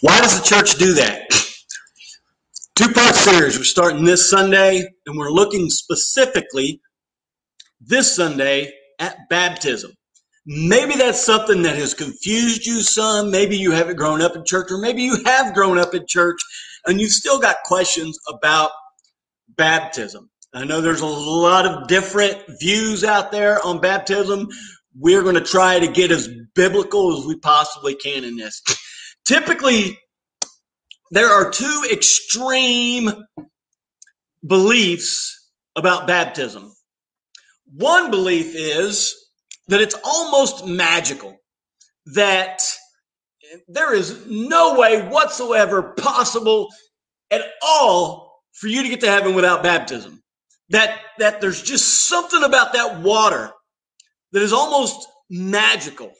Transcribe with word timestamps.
Why 0.00 0.18
does 0.20 0.40
the 0.40 0.46
church 0.46 0.76
do 0.76 0.94
that? 0.94 1.28
Two 2.74 2.90
part 2.92 3.14
series. 3.14 3.58
We're 3.58 3.64
starting 3.64 4.04
this 4.04 4.30
Sunday, 4.30 4.82
and 5.06 5.18
we're 5.18 5.30
looking 5.30 5.68
specifically 5.68 6.80
this 7.82 8.16
Sunday 8.16 8.72
at 8.98 9.16
baptism. 9.28 9.92
Maybe 10.46 10.96
that's 10.96 11.22
something 11.22 11.62
that 11.62 11.76
has 11.76 11.92
confused 11.92 12.64
you 12.64 12.80
some. 12.80 13.30
Maybe 13.30 13.58
you 13.58 13.72
haven't 13.72 13.96
grown 13.96 14.22
up 14.22 14.34
in 14.36 14.44
church, 14.46 14.70
or 14.70 14.78
maybe 14.78 15.02
you 15.02 15.22
have 15.26 15.52
grown 15.54 15.78
up 15.78 15.94
in 15.94 16.06
church 16.08 16.38
and 16.86 16.98
you've 16.98 17.12
still 17.12 17.38
got 17.38 17.56
questions 17.66 18.18
about 18.26 18.70
baptism. 19.50 20.30
I 20.54 20.64
know 20.64 20.80
there's 20.80 21.02
a 21.02 21.06
lot 21.06 21.66
of 21.66 21.88
different 21.88 22.38
views 22.58 23.04
out 23.04 23.32
there 23.32 23.64
on 23.64 23.82
baptism. 23.82 24.48
We're 24.98 25.22
going 25.22 25.34
to 25.34 25.42
try 25.42 25.78
to 25.78 25.86
get 25.86 26.10
as 26.10 26.28
biblical 26.54 27.18
as 27.18 27.26
we 27.26 27.36
possibly 27.36 27.94
can 27.94 28.24
in 28.24 28.36
this. 28.36 28.62
Typically, 29.30 29.96
there 31.12 31.28
are 31.28 31.52
two 31.52 31.84
extreme 31.88 33.12
beliefs 34.44 35.52
about 35.76 36.08
baptism. 36.08 36.72
One 37.72 38.10
belief 38.10 38.56
is 38.56 39.14
that 39.68 39.80
it's 39.80 39.94
almost 40.02 40.66
magical, 40.66 41.36
that 42.06 42.60
there 43.68 43.94
is 43.94 44.26
no 44.26 44.74
way 44.74 45.00
whatsoever 45.00 45.94
possible 45.96 46.66
at 47.30 47.42
all 47.62 48.42
for 48.54 48.66
you 48.66 48.82
to 48.82 48.88
get 48.88 49.00
to 49.02 49.06
heaven 49.06 49.36
without 49.36 49.62
baptism. 49.62 50.20
That, 50.70 50.98
that 51.18 51.40
there's 51.40 51.62
just 51.62 52.08
something 52.08 52.42
about 52.42 52.72
that 52.72 52.98
water 52.98 53.52
that 54.32 54.42
is 54.42 54.52
almost 54.52 55.06
magical. 55.30 56.10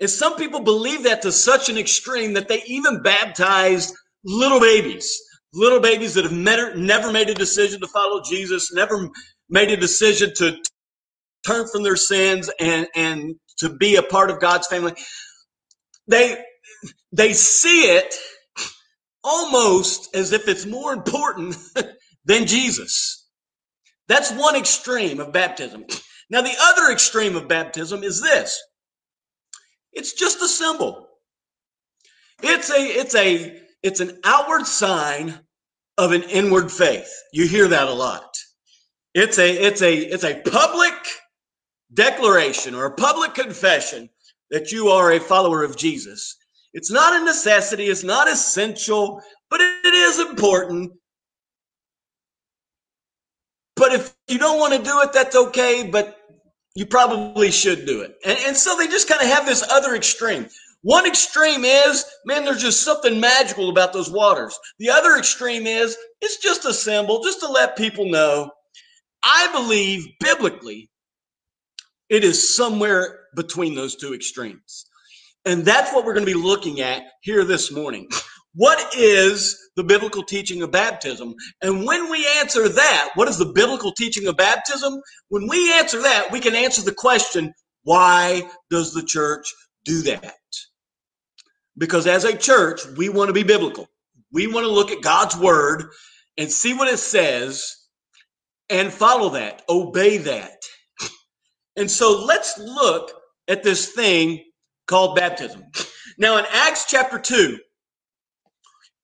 And 0.00 0.10
some 0.10 0.36
people 0.36 0.60
believe 0.60 1.04
that 1.04 1.22
to 1.22 1.32
such 1.32 1.68
an 1.68 1.78
extreme 1.78 2.34
that 2.34 2.48
they 2.48 2.62
even 2.66 3.02
baptized 3.02 3.94
little 4.24 4.60
babies, 4.60 5.10
little 5.54 5.80
babies 5.80 6.14
that 6.14 6.24
have 6.24 6.32
never 6.76 7.12
made 7.12 7.30
a 7.30 7.34
decision 7.34 7.80
to 7.80 7.86
follow 7.86 8.22
Jesus, 8.22 8.72
never 8.72 9.08
made 9.48 9.70
a 9.70 9.76
decision 9.76 10.32
to 10.36 10.58
turn 11.46 11.66
from 11.68 11.82
their 11.82 11.96
sins 11.96 12.50
and, 12.60 12.88
and 12.94 13.36
to 13.58 13.70
be 13.70 13.96
a 13.96 14.02
part 14.02 14.30
of 14.30 14.40
God's 14.40 14.66
family. 14.66 14.92
They, 16.08 16.36
they 17.12 17.32
see 17.32 17.82
it 17.82 18.14
almost 19.24 20.14
as 20.14 20.32
if 20.32 20.46
it's 20.48 20.66
more 20.66 20.92
important 20.92 21.56
than 22.24 22.46
Jesus. 22.46 23.26
That's 24.08 24.30
one 24.32 24.56
extreme 24.56 25.20
of 25.20 25.32
baptism. 25.32 25.84
Now, 26.28 26.42
the 26.42 26.54
other 26.60 26.92
extreme 26.92 27.34
of 27.36 27.48
baptism 27.48 28.02
is 28.04 28.20
this 28.20 28.60
it's 29.96 30.12
just 30.12 30.42
a 30.42 30.48
symbol. 30.48 31.08
It's 32.42 32.70
a, 32.70 32.80
it's 32.80 33.14
a, 33.14 33.60
it's 33.82 34.00
an 34.00 34.20
outward 34.24 34.66
sign 34.66 35.40
of 35.98 36.12
an 36.12 36.22
inward 36.24 36.70
faith. 36.70 37.10
You 37.32 37.48
hear 37.48 37.66
that 37.68 37.88
a 37.88 37.92
lot. 37.92 38.36
It's 39.14 39.38
a, 39.38 39.50
it's 39.50 39.80
a, 39.80 39.94
it's 39.96 40.24
a 40.24 40.40
public 40.42 40.92
declaration 41.94 42.74
or 42.74 42.84
a 42.84 42.94
public 42.94 43.34
confession 43.34 44.10
that 44.50 44.70
you 44.70 44.88
are 44.88 45.12
a 45.12 45.20
follower 45.20 45.64
of 45.64 45.76
Jesus. 45.76 46.36
It's 46.74 46.90
not 46.90 47.20
a 47.20 47.24
necessity, 47.24 47.86
it's 47.86 48.04
not 48.04 48.28
essential, 48.28 49.22
but 49.48 49.62
it 49.62 49.94
is 49.94 50.20
important. 50.20 50.92
But 53.76 53.92
if 53.92 54.14
you 54.28 54.38
don't 54.38 54.58
want 54.58 54.74
to 54.74 54.82
do 54.82 55.00
it, 55.00 55.12
that's 55.14 55.36
okay, 55.36 55.88
but 55.90 56.18
you 56.76 56.84
probably 56.84 57.50
should 57.50 57.86
do 57.86 58.02
it. 58.02 58.16
And, 58.24 58.38
and 58.46 58.56
so 58.56 58.76
they 58.76 58.86
just 58.86 59.08
kind 59.08 59.22
of 59.22 59.28
have 59.28 59.46
this 59.46 59.64
other 59.70 59.96
extreme. 59.96 60.46
One 60.82 61.06
extreme 61.06 61.64
is, 61.64 62.04
man, 62.26 62.44
there's 62.44 62.62
just 62.62 62.82
something 62.82 63.18
magical 63.18 63.70
about 63.70 63.92
those 63.92 64.10
waters. 64.10 64.56
The 64.78 64.90
other 64.90 65.16
extreme 65.16 65.66
is, 65.66 65.96
it's 66.20 66.36
just 66.36 66.66
a 66.66 66.74
symbol, 66.74 67.24
just 67.24 67.40
to 67.40 67.48
let 67.48 67.76
people 67.76 68.08
know. 68.08 68.50
I 69.22 69.48
believe 69.52 70.06
biblically, 70.20 70.90
it 72.08 72.22
is 72.22 72.54
somewhere 72.54 73.20
between 73.34 73.74
those 73.74 73.96
two 73.96 74.14
extremes. 74.14 74.86
And 75.46 75.64
that's 75.64 75.92
what 75.92 76.04
we're 76.04 76.14
going 76.14 76.26
to 76.26 76.32
be 76.32 76.38
looking 76.38 76.80
at 76.82 77.02
here 77.22 77.42
this 77.42 77.72
morning. 77.72 78.08
What 78.56 78.96
is 78.96 79.70
the 79.76 79.84
biblical 79.84 80.22
teaching 80.22 80.62
of 80.62 80.70
baptism? 80.70 81.34
And 81.60 81.84
when 81.84 82.10
we 82.10 82.26
answer 82.38 82.68
that, 82.68 83.10
what 83.14 83.28
is 83.28 83.36
the 83.36 83.52
biblical 83.52 83.92
teaching 83.92 84.26
of 84.26 84.38
baptism? 84.38 84.98
When 85.28 85.46
we 85.46 85.74
answer 85.74 86.00
that, 86.00 86.32
we 86.32 86.40
can 86.40 86.54
answer 86.54 86.80
the 86.80 86.94
question, 86.94 87.52
why 87.82 88.48
does 88.70 88.94
the 88.94 89.02
church 89.02 89.46
do 89.84 90.00
that? 90.02 90.34
Because 91.76 92.06
as 92.06 92.24
a 92.24 92.34
church, 92.34 92.80
we 92.96 93.10
want 93.10 93.28
to 93.28 93.34
be 93.34 93.42
biblical. 93.42 93.86
We 94.32 94.46
want 94.46 94.64
to 94.64 94.72
look 94.72 94.90
at 94.90 95.02
God's 95.02 95.36
word 95.36 95.84
and 96.38 96.50
see 96.50 96.72
what 96.72 96.88
it 96.88 96.98
says 96.98 97.76
and 98.70 98.90
follow 98.90 99.28
that, 99.30 99.62
obey 99.68 100.16
that. 100.16 100.62
And 101.76 101.90
so 101.90 102.24
let's 102.24 102.56
look 102.58 103.12
at 103.48 103.62
this 103.62 103.92
thing 103.92 104.42
called 104.86 105.16
baptism. 105.16 105.64
Now, 106.16 106.38
in 106.38 106.46
Acts 106.50 106.86
chapter 106.88 107.18
2, 107.18 107.58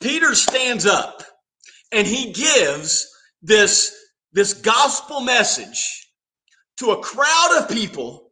Peter 0.02 0.34
stands 0.34 0.86
up 0.86 1.22
and 1.92 2.06
he 2.06 2.32
gives 2.32 3.08
this, 3.42 3.94
this 4.32 4.54
gospel 4.54 5.20
message 5.20 6.08
to 6.78 6.90
a 6.90 7.02
crowd 7.02 7.58
of 7.60 7.68
people. 7.68 8.30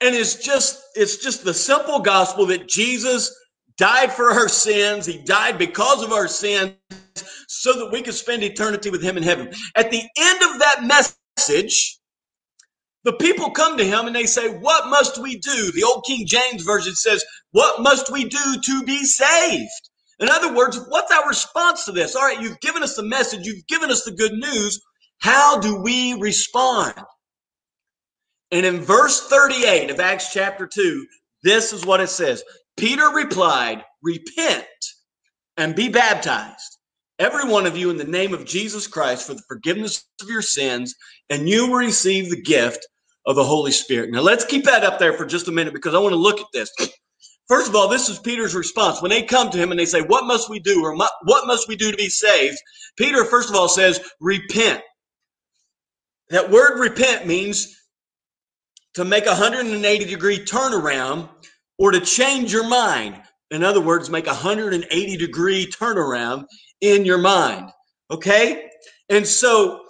And 0.00 0.14
it's 0.14 0.36
just, 0.36 0.82
it's 0.94 1.18
just 1.18 1.44
the 1.44 1.54
simple 1.54 2.00
gospel 2.00 2.46
that 2.46 2.68
Jesus 2.68 3.34
died 3.76 4.12
for 4.12 4.30
our 4.32 4.48
sins. 4.48 5.06
He 5.06 5.22
died 5.24 5.58
because 5.58 6.02
of 6.02 6.12
our 6.12 6.28
sins 6.28 6.74
so 7.48 7.74
that 7.78 7.92
we 7.92 8.02
could 8.02 8.14
spend 8.14 8.42
eternity 8.42 8.90
with 8.90 9.02
him 9.02 9.16
in 9.16 9.22
heaven. 9.22 9.52
At 9.76 9.90
the 9.90 10.02
end 10.18 10.42
of 10.42 10.58
that 10.60 10.84
message, 10.84 11.98
the 13.04 13.14
people 13.14 13.50
come 13.50 13.78
to 13.78 13.84
him 13.84 14.06
and 14.06 14.14
they 14.14 14.26
say, 14.26 14.48
What 14.48 14.88
must 14.88 15.18
we 15.18 15.38
do? 15.38 15.72
The 15.72 15.84
old 15.84 16.04
King 16.06 16.26
James 16.26 16.62
Version 16.62 16.94
says, 16.94 17.24
What 17.52 17.82
must 17.82 18.12
we 18.12 18.24
do 18.24 18.60
to 18.62 18.82
be 18.84 19.04
saved? 19.04 19.89
In 20.20 20.28
other 20.28 20.54
words, 20.54 20.78
what's 20.88 21.12
our 21.12 21.26
response 21.26 21.86
to 21.86 21.92
this? 21.92 22.14
All 22.14 22.22
right, 22.22 22.40
you've 22.40 22.60
given 22.60 22.82
us 22.82 22.94
the 22.96 23.02
message, 23.02 23.46
you've 23.46 23.66
given 23.66 23.90
us 23.90 24.04
the 24.04 24.12
good 24.12 24.32
news. 24.32 24.80
How 25.18 25.58
do 25.58 25.80
we 25.80 26.14
respond? 26.14 26.94
And 28.50 28.66
in 28.66 28.80
verse 28.80 29.28
38 29.28 29.90
of 29.90 30.00
Acts 30.00 30.32
chapter 30.32 30.66
2, 30.66 31.06
this 31.42 31.72
is 31.72 31.86
what 31.86 32.00
it 32.00 32.08
says 32.08 32.42
Peter 32.76 33.08
replied, 33.08 33.84
Repent 34.02 34.66
and 35.56 35.76
be 35.76 35.88
baptized, 35.88 36.78
every 37.18 37.50
one 37.50 37.66
of 37.66 37.76
you, 37.76 37.90
in 37.90 37.96
the 37.96 38.04
name 38.04 38.34
of 38.34 38.46
Jesus 38.46 38.86
Christ 38.86 39.26
for 39.26 39.34
the 39.34 39.42
forgiveness 39.48 40.04
of 40.22 40.28
your 40.28 40.42
sins, 40.42 40.94
and 41.30 41.48
you 41.48 41.68
will 41.68 41.76
receive 41.76 42.30
the 42.30 42.42
gift 42.42 42.86
of 43.26 43.36
the 43.36 43.44
Holy 43.44 43.72
Spirit. 43.72 44.10
Now, 44.10 44.22
let's 44.22 44.44
keep 44.44 44.64
that 44.64 44.84
up 44.84 44.98
there 44.98 45.12
for 45.12 45.26
just 45.26 45.48
a 45.48 45.52
minute 45.52 45.74
because 45.74 45.94
I 45.94 45.98
want 45.98 46.12
to 46.12 46.16
look 46.16 46.40
at 46.40 46.46
this. 46.52 46.70
First 47.50 47.68
of 47.68 47.74
all, 47.74 47.88
this 47.88 48.08
is 48.08 48.20
Peter's 48.20 48.54
response. 48.54 49.02
When 49.02 49.10
they 49.10 49.24
come 49.24 49.50
to 49.50 49.58
him 49.58 49.72
and 49.72 49.80
they 49.80 49.84
say, 49.84 50.02
What 50.02 50.24
must 50.24 50.48
we 50.48 50.60
do? 50.60 50.84
or 50.84 50.94
What 50.94 51.48
must 51.48 51.66
we 51.66 51.74
do 51.74 51.90
to 51.90 51.96
be 51.96 52.08
saved? 52.08 52.56
Peter, 52.96 53.24
first 53.24 53.50
of 53.50 53.56
all, 53.56 53.68
says, 53.68 54.00
Repent. 54.20 54.80
That 56.28 56.48
word 56.48 56.78
repent 56.78 57.26
means 57.26 57.76
to 58.94 59.04
make 59.04 59.26
a 59.26 59.30
180 59.30 60.04
degree 60.04 60.38
turnaround 60.44 61.28
or 61.76 61.90
to 61.90 62.00
change 62.00 62.52
your 62.52 62.68
mind. 62.68 63.20
In 63.50 63.64
other 63.64 63.80
words, 63.80 64.08
make 64.10 64.26
a 64.26 64.30
180 64.30 65.16
degree 65.16 65.66
turnaround 65.66 66.44
in 66.80 67.04
your 67.04 67.18
mind. 67.18 67.68
Okay? 68.12 68.68
And 69.08 69.26
so 69.26 69.80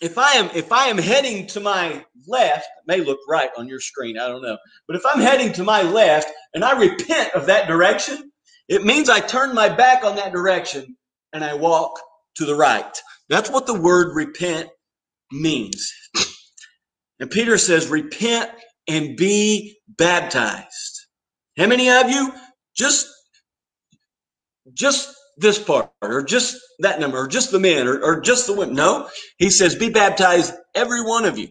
if 0.00 0.18
I 0.18 0.32
am 0.34 0.50
if 0.54 0.72
I 0.72 0.86
am 0.86 0.98
heading 0.98 1.46
to 1.48 1.60
my 1.60 2.04
left, 2.26 2.66
may 2.86 3.00
look 3.00 3.20
right 3.28 3.50
on 3.56 3.68
your 3.68 3.80
screen, 3.80 4.18
I 4.18 4.28
don't 4.28 4.42
know. 4.42 4.58
But 4.86 4.96
if 4.96 5.02
I'm 5.06 5.20
heading 5.20 5.52
to 5.54 5.64
my 5.64 5.82
left 5.82 6.28
and 6.54 6.64
I 6.64 6.78
repent 6.78 7.34
of 7.34 7.46
that 7.46 7.68
direction, 7.68 8.30
it 8.68 8.84
means 8.84 9.08
I 9.08 9.20
turn 9.20 9.54
my 9.54 9.68
back 9.68 10.04
on 10.04 10.16
that 10.16 10.32
direction 10.32 10.96
and 11.32 11.44
I 11.44 11.54
walk 11.54 12.00
to 12.36 12.44
the 12.44 12.54
right. 12.54 13.00
That's 13.28 13.50
what 13.50 13.66
the 13.66 13.78
word 13.78 14.14
repent 14.14 14.68
means. 15.32 15.92
And 17.20 17.30
Peter 17.30 17.58
says, 17.58 17.88
repent 17.88 18.50
and 18.88 19.16
be 19.16 19.78
baptized. 19.88 21.06
How 21.56 21.66
many 21.66 21.88
of 21.90 22.10
you 22.10 22.32
just 22.76 23.06
just 24.74 25.13
this 25.38 25.58
part 25.58 25.90
or 26.02 26.22
just 26.22 26.56
that 26.80 27.00
number 27.00 27.18
or 27.18 27.28
just 27.28 27.50
the 27.50 27.60
men 27.60 27.86
or, 27.86 28.02
or 28.02 28.20
just 28.20 28.46
the 28.46 28.54
women. 28.54 28.74
No, 28.74 29.08
he 29.38 29.50
says, 29.50 29.74
be 29.74 29.90
baptized, 29.90 30.52
every 30.74 31.02
one 31.02 31.24
of 31.24 31.38
you. 31.38 31.48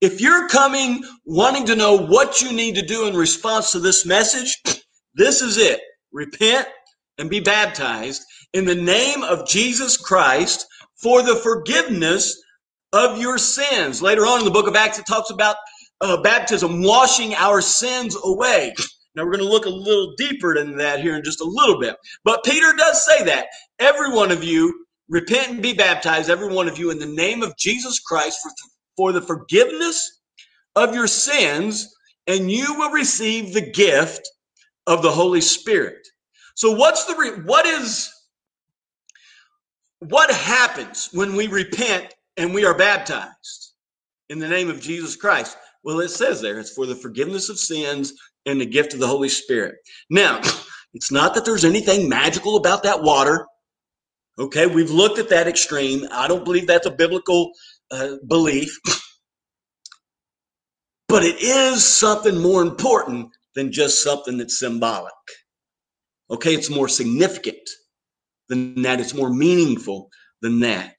If 0.00 0.20
you're 0.20 0.48
coming 0.48 1.04
wanting 1.24 1.66
to 1.66 1.76
know 1.76 1.96
what 1.96 2.42
you 2.42 2.52
need 2.52 2.74
to 2.74 2.86
do 2.86 3.06
in 3.06 3.14
response 3.16 3.72
to 3.72 3.78
this 3.78 4.04
message, 4.04 4.60
this 5.14 5.42
is 5.42 5.58
it. 5.58 5.80
Repent 6.12 6.66
and 7.18 7.30
be 7.30 7.40
baptized 7.40 8.22
in 8.52 8.64
the 8.64 8.74
name 8.74 9.22
of 9.22 9.46
Jesus 9.46 9.96
Christ 9.96 10.66
for 11.00 11.22
the 11.22 11.36
forgiveness 11.36 12.36
of 12.92 13.18
your 13.18 13.38
sins. 13.38 14.02
Later 14.02 14.22
on 14.26 14.40
in 14.40 14.44
the 14.44 14.50
book 14.50 14.66
of 14.68 14.76
Acts, 14.76 14.98
it 14.98 15.06
talks 15.06 15.30
about 15.30 15.56
uh, 16.00 16.20
baptism, 16.20 16.82
washing 16.82 17.34
our 17.34 17.60
sins 17.60 18.16
away. 18.22 18.74
Now 19.14 19.24
we're 19.24 19.32
going 19.32 19.44
to 19.44 19.50
look 19.50 19.66
a 19.66 19.70
little 19.70 20.14
deeper 20.16 20.54
than 20.54 20.76
that 20.78 21.00
here 21.00 21.16
in 21.16 21.24
just 21.24 21.40
a 21.40 21.44
little 21.44 21.78
bit. 21.78 21.96
But 22.24 22.44
Peter 22.44 22.72
does 22.76 23.04
say 23.04 23.24
that 23.24 23.46
every 23.78 24.10
one 24.10 24.30
of 24.30 24.42
you 24.42 24.86
repent 25.08 25.50
and 25.50 25.62
be 25.62 25.74
baptized, 25.74 26.30
every 26.30 26.52
one 26.52 26.68
of 26.68 26.78
you 26.78 26.90
in 26.90 26.98
the 26.98 27.06
name 27.06 27.42
of 27.42 27.56
Jesus 27.58 28.00
Christ 28.00 28.38
for, 28.42 28.50
for 28.96 29.12
the 29.12 29.20
forgiveness 29.20 30.20
of 30.74 30.94
your 30.94 31.06
sins, 31.06 31.94
and 32.26 32.50
you 32.50 32.74
will 32.74 32.90
receive 32.90 33.52
the 33.52 33.70
gift 33.70 34.28
of 34.86 35.02
the 35.02 35.10
Holy 35.10 35.40
Spirit. 35.40 36.06
So 36.54 36.72
what's 36.72 37.04
the 37.04 37.16
re- 37.16 37.42
what 37.44 37.66
is 37.66 38.10
what 40.00 40.30
happens 40.30 41.10
when 41.12 41.36
we 41.36 41.46
repent 41.46 42.14
and 42.36 42.54
we 42.54 42.64
are 42.64 42.76
baptized 42.76 43.72
in 44.28 44.38
the 44.38 44.48
name 44.48 44.70
of 44.70 44.80
Jesus 44.80 45.16
Christ? 45.16 45.56
Well, 45.84 46.00
it 46.00 46.10
says 46.10 46.40
there 46.40 46.58
it's 46.58 46.72
for 46.72 46.86
the 46.86 46.94
forgiveness 46.94 47.48
of 47.48 47.58
sins 47.58 48.12
and 48.46 48.60
the 48.60 48.66
gift 48.66 48.94
of 48.94 49.00
the 49.00 49.06
Holy 49.06 49.28
Spirit. 49.28 49.76
Now, 50.10 50.40
it's 50.94 51.10
not 51.10 51.34
that 51.34 51.44
there's 51.44 51.64
anything 51.64 52.08
magical 52.08 52.56
about 52.56 52.82
that 52.84 53.02
water. 53.02 53.46
Okay, 54.38 54.66
we've 54.66 54.90
looked 54.90 55.18
at 55.18 55.28
that 55.30 55.48
extreme. 55.48 56.06
I 56.10 56.28
don't 56.28 56.44
believe 56.44 56.66
that's 56.66 56.86
a 56.86 56.90
biblical 56.90 57.52
uh, 57.90 58.16
belief. 58.26 58.78
But 61.08 61.24
it 61.24 61.42
is 61.42 61.84
something 61.84 62.38
more 62.38 62.62
important 62.62 63.28
than 63.54 63.70
just 63.70 64.02
something 64.02 64.38
that's 64.38 64.58
symbolic. 64.58 65.12
Okay, 66.30 66.54
it's 66.54 66.70
more 66.70 66.88
significant 66.88 67.68
than 68.48 68.80
that, 68.82 69.00
it's 69.00 69.12
more 69.12 69.30
meaningful 69.30 70.08
than 70.40 70.60
that. 70.60 70.96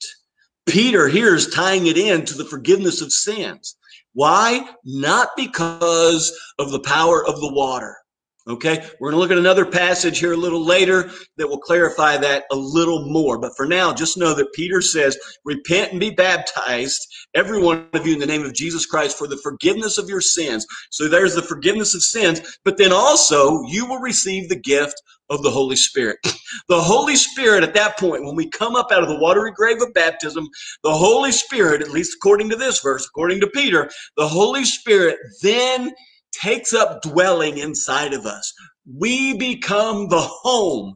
Peter 0.68 1.08
here 1.08 1.34
is 1.34 1.50
tying 1.50 1.88
it 1.88 1.98
in 1.98 2.26
to 2.26 2.38
the 2.38 2.46
forgiveness 2.46 3.02
of 3.02 3.12
sins. 3.12 3.76
Why? 4.14 4.68
Not 4.84 5.30
because 5.36 6.32
of 6.60 6.72
the 6.72 6.80
power 6.80 7.26
of 7.26 7.40
the 7.40 7.52
water. 7.52 7.98
Okay, 8.46 8.86
we're 9.00 9.12
going 9.12 9.18
to 9.18 9.22
look 9.22 9.32
at 9.32 9.38
another 9.38 9.66
passage 9.66 10.20
here 10.20 10.34
a 10.34 10.38
little 10.38 10.66
later 10.66 11.10
that 11.38 11.48
will 11.48 11.60
clarify 11.60 12.18
that 12.18 12.44
a 12.52 12.56
little 12.56 13.10
more. 13.10 13.38
But 13.38 13.56
for 13.56 13.66
now, 13.66 13.94
just 13.94 14.18
know 14.18 14.34
that 14.34 14.52
Peter 14.52 14.82
says, 14.82 15.18
Repent 15.46 15.92
and 15.92 16.00
be 16.00 16.10
baptized, 16.10 17.08
every 17.34 17.62
one 17.62 17.88
of 17.94 18.06
you, 18.06 18.14
in 18.14 18.20
the 18.20 18.26
name 18.26 18.44
of 18.44 18.54
Jesus 18.54 18.86
Christ, 18.86 19.18
for 19.18 19.28
the 19.28 19.40
forgiveness 19.42 19.98
of 19.98 20.10
your 20.10 20.20
sins. 20.20 20.66
So 20.92 21.08
there's 21.08 21.36
the 21.36 21.42
forgiveness 21.42 21.96
of 21.96 22.04
sins, 22.04 22.42
but 22.66 22.78
then 22.78 22.92
also 22.92 23.62
you 23.68 23.86
will 23.86 24.00
receive 24.00 24.50
the 24.50 24.60
gift 24.60 25.02
of 25.30 25.42
the 25.42 25.52
Holy 25.52 25.78
Spirit. 25.78 26.18
The 26.70 26.80
Holy 26.80 27.16
Spirit, 27.16 27.64
at 27.64 27.74
that 27.74 27.98
point, 27.98 28.26
when 28.26 28.36
we 28.36 28.48
come 28.48 28.76
up 28.76 28.92
out 28.92 29.02
of 29.02 29.10
the 29.10 29.18
watery 29.18 29.52
grave 29.52 29.82
of 29.82 29.92
baptism, 29.96 30.48
the 30.84 30.94
Holy 30.94 31.32
Spirit, 31.32 31.82
at 31.82 31.90
least 31.90 32.16
according 32.16 32.50
to 32.52 32.56
this 32.56 32.80
verse, 32.80 33.08
according 33.08 33.40
to 33.40 33.48
Peter, 33.48 33.90
the 34.18 34.28
Holy 34.28 34.64
Spirit 34.64 35.18
then 35.42 35.94
takes 36.34 36.74
up 36.74 37.02
dwelling 37.02 37.58
inside 37.58 38.14
of 38.14 38.26
us. 38.26 38.54
We 38.86 39.38
become 39.38 40.10
the 40.10 40.22
home 40.22 40.96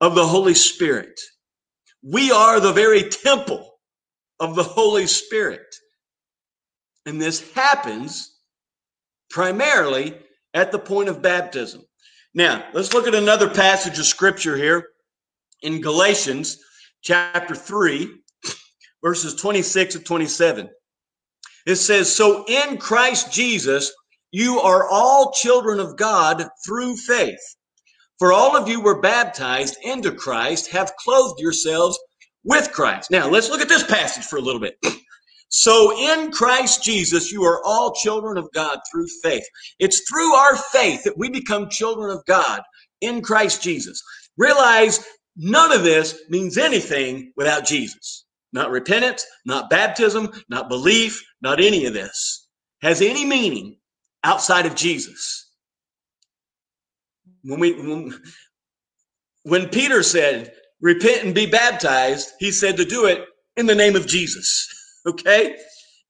of 0.00 0.14
the 0.14 0.26
Holy 0.26 0.54
Spirit. 0.54 1.18
We 2.02 2.30
are 2.30 2.60
the 2.60 2.72
very 2.72 3.08
temple 3.08 3.78
of 4.40 4.54
the 4.54 4.62
Holy 4.62 5.06
Spirit. 5.06 5.66
And 7.06 7.20
this 7.20 7.52
happens 7.52 8.38
primarily 9.30 10.16
at 10.54 10.72
the 10.72 10.78
point 10.78 11.08
of 11.08 11.22
baptism. 11.22 11.82
Now, 12.34 12.64
let's 12.72 12.92
look 12.92 13.06
at 13.06 13.14
another 13.14 13.48
passage 13.48 13.98
of 13.98 14.06
scripture 14.06 14.56
here 14.56 14.88
in 15.62 15.80
Galatians 15.80 16.58
chapter 17.02 17.54
3, 17.54 18.10
verses 19.02 19.34
26 19.34 19.96
and 19.96 20.06
27. 20.06 20.68
It 21.66 21.76
says, 21.76 22.14
So 22.14 22.44
in 22.46 22.78
Christ 22.78 23.32
Jesus, 23.32 23.92
you 24.30 24.60
are 24.60 24.88
all 24.88 25.32
children 25.32 25.80
of 25.80 25.96
God 25.96 26.48
through 26.64 26.96
faith. 26.96 27.40
For 28.18 28.32
all 28.32 28.56
of 28.56 28.68
you 28.68 28.80
were 28.80 29.00
baptized 29.00 29.76
into 29.82 30.12
Christ, 30.12 30.70
have 30.72 30.96
clothed 30.96 31.40
yourselves 31.40 31.98
with 32.44 32.72
Christ. 32.72 33.10
Now, 33.10 33.28
let's 33.28 33.48
look 33.48 33.60
at 33.60 33.68
this 33.68 33.84
passage 33.84 34.24
for 34.24 34.36
a 34.36 34.42
little 34.42 34.60
bit. 34.60 34.76
So 35.50 35.96
in 35.96 36.30
Christ 36.30 36.84
Jesus, 36.84 37.32
you 37.32 37.42
are 37.44 37.64
all 37.64 37.94
children 37.94 38.36
of 38.36 38.52
God 38.52 38.80
through 38.92 39.06
faith. 39.22 39.44
It's 39.78 40.06
through 40.06 40.34
our 40.34 40.54
faith 40.54 41.04
that 41.04 41.16
we 41.16 41.30
become 41.30 41.70
children 41.70 42.10
of 42.10 42.22
God 42.26 42.60
in 43.00 43.22
Christ 43.22 43.62
Jesus. 43.62 44.02
Realize 44.36 45.02
none 45.36 45.72
of 45.72 45.84
this 45.84 46.20
means 46.28 46.58
anything 46.58 47.32
without 47.34 47.64
Jesus. 47.64 48.26
Not 48.52 48.70
repentance, 48.70 49.24
not 49.46 49.70
baptism, 49.70 50.30
not 50.50 50.68
belief, 50.68 51.24
not 51.40 51.60
any 51.60 51.86
of 51.86 51.94
this 51.94 52.46
has 52.82 53.02
any 53.02 53.24
meaning 53.24 53.76
outside 54.28 54.66
of 54.66 54.74
Jesus. 54.74 55.50
When 57.42 57.60
we 57.60 58.12
when, 59.44 59.68
Peter 59.70 60.02
said, 60.02 60.52
repent 60.82 61.24
and 61.24 61.34
be 61.34 61.46
baptized, 61.46 62.28
he 62.38 62.52
said 62.52 62.76
to 62.76 62.84
do 62.84 63.06
it 63.06 63.24
in 63.56 63.64
the 63.66 63.74
name 63.74 63.96
of 63.96 64.06
Jesus. 64.06 64.74
Okay? 65.06 65.56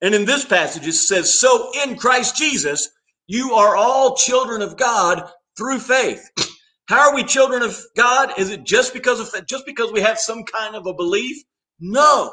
And 0.03 0.13
in 0.13 0.25
this 0.25 0.45
passage 0.45 0.85
it 0.85 0.95
says, 0.95 1.39
so 1.39 1.71
in 1.85 1.97
Christ 1.97 2.35
Jesus, 2.35 2.89
you 3.29 3.53
are 3.53 3.77
all 3.77 4.17
children 4.17 4.61
of 4.61 4.77
God 4.77 5.31
through 5.57 5.79
faith. 5.79 6.21
How 6.89 7.11
are 7.11 7.15
we 7.15 7.23
children 7.23 7.63
of 7.63 7.79
God? 7.97 8.33
Is 8.39 8.51
it 8.51 8.65
just 8.65 8.93
because 8.93 9.21
of 9.21 9.47
just 9.47 9.67
because 9.67 9.93
we 9.93 10.01
have 10.01 10.19
some 10.19 10.43
kind 10.43 10.75
of 10.75 10.87
a 10.87 10.95
belief? 10.95 11.37
No. 11.79 12.33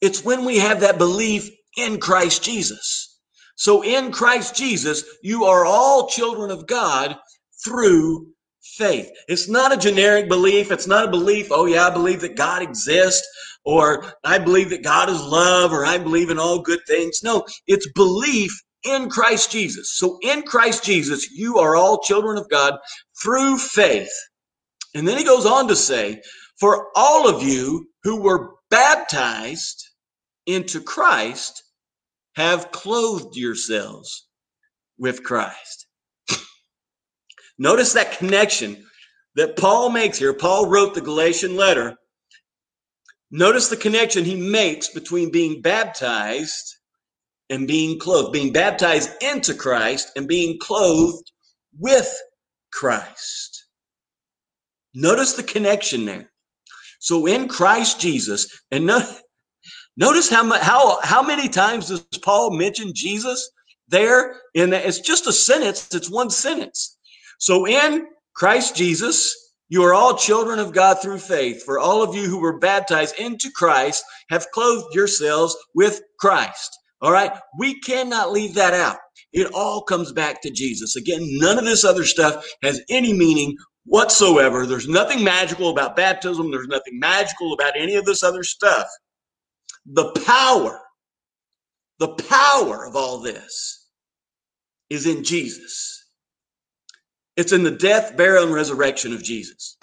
It's 0.00 0.22
when 0.24 0.44
we 0.44 0.58
have 0.58 0.80
that 0.82 0.98
belief 0.98 1.50
in 1.76 1.98
Christ 1.98 2.44
Jesus. 2.44 3.09
So 3.60 3.82
in 3.82 4.10
Christ 4.10 4.56
Jesus, 4.56 5.04
you 5.22 5.44
are 5.44 5.66
all 5.66 6.08
children 6.08 6.50
of 6.50 6.66
God 6.66 7.18
through 7.62 8.28
faith. 8.62 9.10
It's 9.28 9.50
not 9.50 9.70
a 9.70 9.76
generic 9.76 10.30
belief. 10.30 10.72
It's 10.72 10.86
not 10.86 11.04
a 11.04 11.10
belief, 11.10 11.48
oh 11.50 11.66
yeah, 11.66 11.86
I 11.86 11.90
believe 11.90 12.22
that 12.22 12.36
God 12.36 12.62
exists, 12.62 13.28
or 13.62 14.14
I 14.24 14.38
believe 14.38 14.70
that 14.70 14.82
God 14.82 15.10
is 15.10 15.20
love, 15.20 15.72
or 15.72 15.84
I 15.84 15.98
believe 15.98 16.30
in 16.30 16.38
all 16.38 16.62
good 16.62 16.80
things. 16.86 17.20
No, 17.22 17.44
it's 17.66 17.86
belief 17.92 18.50
in 18.82 19.10
Christ 19.10 19.52
Jesus. 19.52 19.94
So 19.94 20.18
in 20.22 20.40
Christ 20.40 20.82
Jesus, 20.82 21.30
you 21.30 21.58
are 21.58 21.76
all 21.76 22.00
children 22.00 22.38
of 22.38 22.48
God 22.48 22.78
through 23.22 23.58
faith. 23.58 24.10
And 24.94 25.06
then 25.06 25.18
he 25.18 25.24
goes 25.24 25.44
on 25.44 25.68
to 25.68 25.76
say, 25.76 26.22
for 26.58 26.86
all 26.96 27.28
of 27.28 27.42
you 27.42 27.88
who 28.04 28.22
were 28.22 28.54
baptized 28.70 29.86
into 30.46 30.80
Christ 30.80 31.62
have 32.36 32.70
clothed 32.70 33.36
yourselves 33.36 34.26
with 34.98 35.22
Christ. 35.22 35.86
Notice 37.58 37.92
that 37.94 38.18
connection 38.18 38.84
that 39.36 39.56
Paul 39.56 39.90
makes 39.90 40.18
here. 40.18 40.34
Paul 40.34 40.68
wrote 40.68 40.94
the 40.94 41.00
Galatian 41.00 41.56
letter. 41.56 41.96
Notice 43.30 43.68
the 43.68 43.76
connection 43.76 44.24
he 44.24 44.36
makes 44.36 44.88
between 44.88 45.30
being 45.30 45.62
baptized 45.62 46.76
and 47.48 47.66
being 47.66 47.98
clothed, 47.98 48.32
being 48.32 48.52
baptized 48.52 49.10
into 49.22 49.54
Christ 49.54 50.10
and 50.16 50.26
being 50.26 50.58
clothed 50.58 51.30
with 51.78 52.12
Christ. 52.72 53.66
Notice 54.94 55.34
the 55.34 55.42
connection 55.42 56.04
there. 56.04 56.30
So 56.98 57.26
in 57.26 57.48
Christ 57.48 58.00
Jesus, 58.00 58.62
and 58.70 58.86
no, 58.86 59.00
Notice 59.96 60.30
how, 60.30 60.50
how, 60.60 61.00
how 61.02 61.22
many 61.22 61.48
times 61.48 61.88
does 61.88 62.06
Paul 62.22 62.56
mention 62.56 62.92
Jesus 62.94 63.50
there? 63.88 64.36
The, 64.54 64.86
it's 64.86 65.00
just 65.00 65.26
a 65.26 65.32
sentence, 65.32 65.92
it's 65.94 66.10
one 66.10 66.30
sentence. 66.30 66.96
So 67.38 67.66
in 67.66 68.06
Christ 68.34 68.76
Jesus, 68.76 69.36
you 69.68 69.82
are 69.82 69.94
all 69.94 70.16
children 70.16 70.58
of 70.58 70.72
God 70.72 71.00
through 71.00 71.18
faith. 71.18 71.62
For 71.64 71.78
all 71.78 72.02
of 72.02 72.14
you 72.14 72.24
who 72.24 72.40
were 72.40 72.58
baptized 72.58 73.18
into 73.18 73.50
Christ 73.50 74.04
have 74.30 74.50
clothed 74.52 74.94
yourselves 74.94 75.56
with 75.74 76.00
Christ. 76.18 76.76
All 77.02 77.12
right. 77.12 77.32
We 77.58 77.80
cannot 77.80 78.32
leave 78.32 78.54
that 78.54 78.74
out. 78.74 78.96
It 79.32 79.50
all 79.54 79.82
comes 79.82 80.12
back 80.12 80.42
to 80.42 80.50
Jesus. 80.50 80.96
Again, 80.96 81.20
none 81.38 81.58
of 81.58 81.64
this 81.64 81.84
other 81.84 82.04
stuff 82.04 82.44
has 82.62 82.80
any 82.90 83.12
meaning 83.12 83.56
whatsoever. 83.84 84.66
There's 84.66 84.88
nothing 84.88 85.22
magical 85.24 85.70
about 85.70 85.96
baptism. 85.96 86.50
There's 86.50 86.66
nothing 86.66 86.98
magical 86.98 87.52
about 87.52 87.74
any 87.76 87.94
of 87.94 88.04
this 88.04 88.22
other 88.22 88.42
stuff 88.42 88.86
the 89.86 90.12
power, 90.26 90.80
the 91.98 92.14
power 92.28 92.86
of 92.86 92.96
all 92.96 93.18
this 93.18 93.88
is 94.88 95.06
in 95.06 95.24
Jesus. 95.24 96.04
It's 97.36 97.52
in 97.52 97.62
the 97.62 97.70
death, 97.70 98.16
burial, 98.16 98.44
and 98.44 98.52
resurrection 98.52 99.12
of 99.12 99.22
Jesus. 99.22 99.76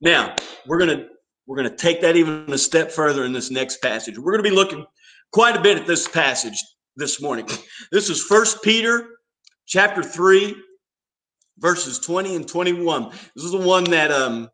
Now, 0.00 0.34
we're 0.66 0.78
going 0.78 0.98
to 0.98 1.06
we're 1.46 1.56
going 1.56 1.70
to 1.70 1.76
take 1.76 2.02
that 2.02 2.16
even 2.16 2.52
a 2.52 2.58
step 2.58 2.92
further 2.92 3.24
in 3.24 3.32
this 3.32 3.50
next 3.50 3.80
passage. 3.80 4.18
We're 4.18 4.32
going 4.32 4.44
to 4.44 4.50
be 4.50 4.54
looking 4.54 4.84
quite 5.32 5.56
a 5.56 5.60
bit 5.60 5.78
at 5.78 5.86
this 5.86 6.06
passage 6.06 6.62
this 6.96 7.22
morning. 7.22 7.48
This 7.90 8.10
is 8.10 8.22
First 8.22 8.62
Peter 8.62 9.08
chapter 9.66 10.02
3 10.02 10.54
verses 11.58 11.98
20 11.98 12.36
and 12.36 12.48
21. 12.48 13.10
This 13.34 13.44
is 13.44 13.52
the 13.52 13.58
one 13.58 13.84
that 13.84 14.10
um 14.10 14.48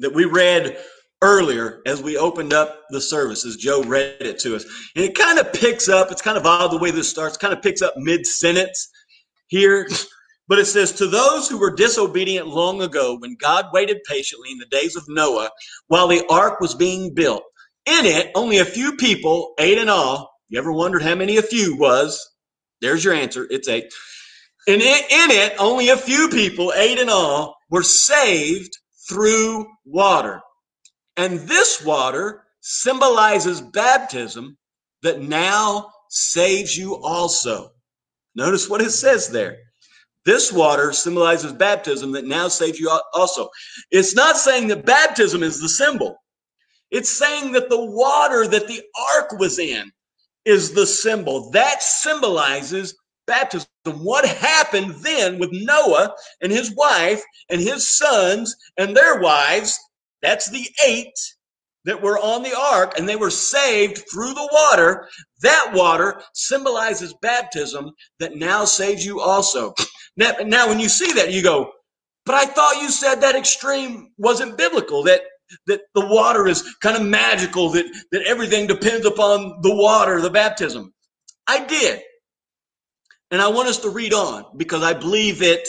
that 0.00 0.14
we 0.14 0.24
read 0.24 0.78
earlier 1.22 1.82
as 1.86 2.02
we 2.02 2.16
opened 2.16 2.52
up 2.52 2.82
the 2.90 3.00
service, 3.00 3.44
as 3.44 3.56
Joe 3.56 3.82
read 3.82 4.16
it 4.20 4.38
to 4.40 4.56
us. 4.56 4.64
And 4.94 5.04
it 5.04 5.16
kind 5.16 5.38
of 5.38 5.52
picks 5.52 5.88
up, 5.88 6.10
it's 6.10 6.22
kind 6.22 6.38
of 6.38 6.46
odd 6.46 6.70
the 6.70 6.78
way 6.78 6.90
this 6.90 7.08
starts, 7.08 7.36
kind 7.36 7.52
of 7.52 7.62
picks 7.62 7.82
up 7.82 7.94
mid 7.96 8.26
sentence 8.26 8.88
here. 9.48 9.88
But 10.48 10.58
it 10.58 10.64
says, 10.64 10.92
To 10.92 11.06
those 11.06 11.48
who 11.48 11.58
were 11.58 11.74
disobedient 11.74 12.46
long 12.46 12.80
ago, 12.80 13.18
when 13.18 13.36
God 13.38 13.66
waited 13.72 13.98
patiently 14.08 14.50
in 14.50 14.58
the 14.58 14.66
days 14.66 14.96
of 14.96 15.04
Noah 15.06 15.50
while 15.88 16.08
the 16.08 16.24
ark 16.30 16.60
was 16.60 16.74
being 16.74 17.14
built, 17.14 17.42
in 17.84 18.04
it, 18.04 18.30
only 18.34 18.58
a 18.58 18.64
few 18.64 18.96
people, 18.96 19.54
eight 19.58 19.78
in 19.78 19.88
all. 19.88 20.30
You 20.48 20.58
ever 20.58 20.72
wondered 20.72 21.02
how 21.02 21.14
many 21.14 21.36
a 21.36 21.42
few 21.42 21.76
was? 21.76 22.18
There's 22.80 23.04
your 23.04 23.14
answer. 23.14 23.46
It's 23.50 23.68
eight. 23.68 23.92
And 24.66 24.82
in 24.82 25.30
it, 25.30 25.54
only 25.58 25.88
a 25.88 25.96
few 25.96 26.28
people, 26.28 26.72
eight 26.76 26.98
in 26.98 27.08
all, 27.08 27.56
were 27.70 27.82
saved 27.82 28.78
through 29.08 29.66
water. 29.86 30.40
And 31.18 31.40
this 31.40 31.84
water 31.84 32.44
symbolizes 32.60 33.60
baptism 33.60 34.56
that 35.02 35.20
now 35.20 35.90
saves 36.08 36.76
you 36.76 36.96
also. 36.96 37.72
Notice 38.36 38.70
what 38.70 38.80
it 38.80 38.92
says 38.92 39.28
there. 39.28 39.58
This 40.24 40.52
water 40.52 40.92
symbolizes 40.92 41.52
baptism 41.52 42.12
that 42.12 42.26
now 42.26 42.46
saves 42.48 42.78
you 42.78 42.96
also. 43.14 43.48
It's 43.90 44.14
not 44.14 44.36
saying 44.36 44.68
that 44.68 44.86
baptism 44.86 45.42
is 45.42 45.60
the 45.60 45.68
symbol. 45.68 46.16
It's 46.90 47.10
saying 47.10 47.52
that 47.52 47.68
the 47.68 47.84
water 47.84 48.46
that 48.46 48.68
the 48.68 48.82
ark 49.16 49.32
was 49.38 49.58
in 49.58 49.90
is 50.44 50.72
the 50.72 50.86
symbol. 50.86 51.50
That 51.50 51.82
symbolizes 51.82 52.94
baptism. 53.26 53.68
What 53.84 54.24
happened 54.24 54.94
then 55.02 55.38
with 55.38 55.50
Noah 55.52 56.14
and 56.42 56.52
his 56.52 56.74
wife 56.76 57.22
and 57.50 57.60
his 57.60 57.88
sons 57.88 58.54
and 58.76 58.96
their 58.96 59.20
wives? 59.20 59.78
That's 60.22 60.50
the 60.50 60.68
eight 60.86 61.14
that 61.84 62.02
were 62.02 62.18
on 62.18 62.42
the 62.42 62.56
ark 62.56 62.98
and 62.98 63.08
they 63.08 63.16
were 63.16 63.30
saved 63.30 64.02
through 64.12 64.34
the 64.34 64.48
water. 64.52 65.08
That 65.42 65.72
water 65.74 66.20
symbolizes 66.34 67.14
baptism 67.22 67.92
that 68.18 68.36
now 68.36 68.64
saves 68.64 69.04
you 69.04 69.20
also. 69.20 69.74
Now, 70.16 70.32
now 70.44 70.68
when 70.68 70.80
you 70.80 70.88
see 70.88 71.12
that, 71.12 71.32
you 71.32 71.42
go, 71.42 71.70
but 72.26 72.34
I 72.34 72.44
thought 72.44 72.82
you 72.82 72.90
said 72.90 73.20
that 73.20 73.36
extreme 73.36 74.10
wasn't 74.18 74.58
biblical, 74.58 75.04
that 75.04 75.22
that 75.66 75.80
the 75.94 76.06
water 76.06 76.46
is 76.46 76.76
kind 76.80 76.96
of 76.96 77.02
magical, 77.06 77.70
that, 77.70 77.86
that 78.12 78.22
everything 78.22 78.66
depends 78.66 79.06
upon 79.06 79.60
the 79.62 79.74
water, 79.74 80.20
the 80.20 80.30
baptism. 80.30 80.92
I 81.46 81.64
did. 81.64 82.02
And 83.30 83.40
I 83.40 83.48
want 83.48 83.68
us 83.68 83.78
to 83.78 83.90
read 83.90 84.12
on 84.12 84.44
because 84.56 84.82
I 84.82 84.94
believe 84.94 85.42
it, 85.42 85.68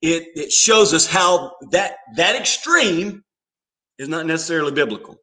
it, 0.00 0.28
it 0.34 0.52
shows 0.52 0.94
us 0.94 1.06
how 1.06 1.52
that, 1.70 1.96
that 2.16 2.36
extreme 2.36 3.22
is 3.98 4.08
not 4.08 4.26
necessarily 4.26 4.72
biblical. 4.72 5.16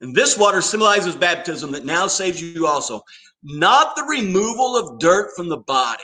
And 0.00 0.14
this 0.14 0.36
water 0.36 0.60
symbolizes 0.60 1.16
baptism 1.16 1.72
that 1.72 1.84
now 1.84 2.06
saves 2.06 2.42
you 2.42 2.66
also. 2.66 3.02
Not 3.42 3.94
the 3.94 4.04
removal 4.04 4.76
of 4.76 4.98
dirt 4.98 5.30
from 5.36 5.48
the 5.48 5.58
body, 5.58 6.02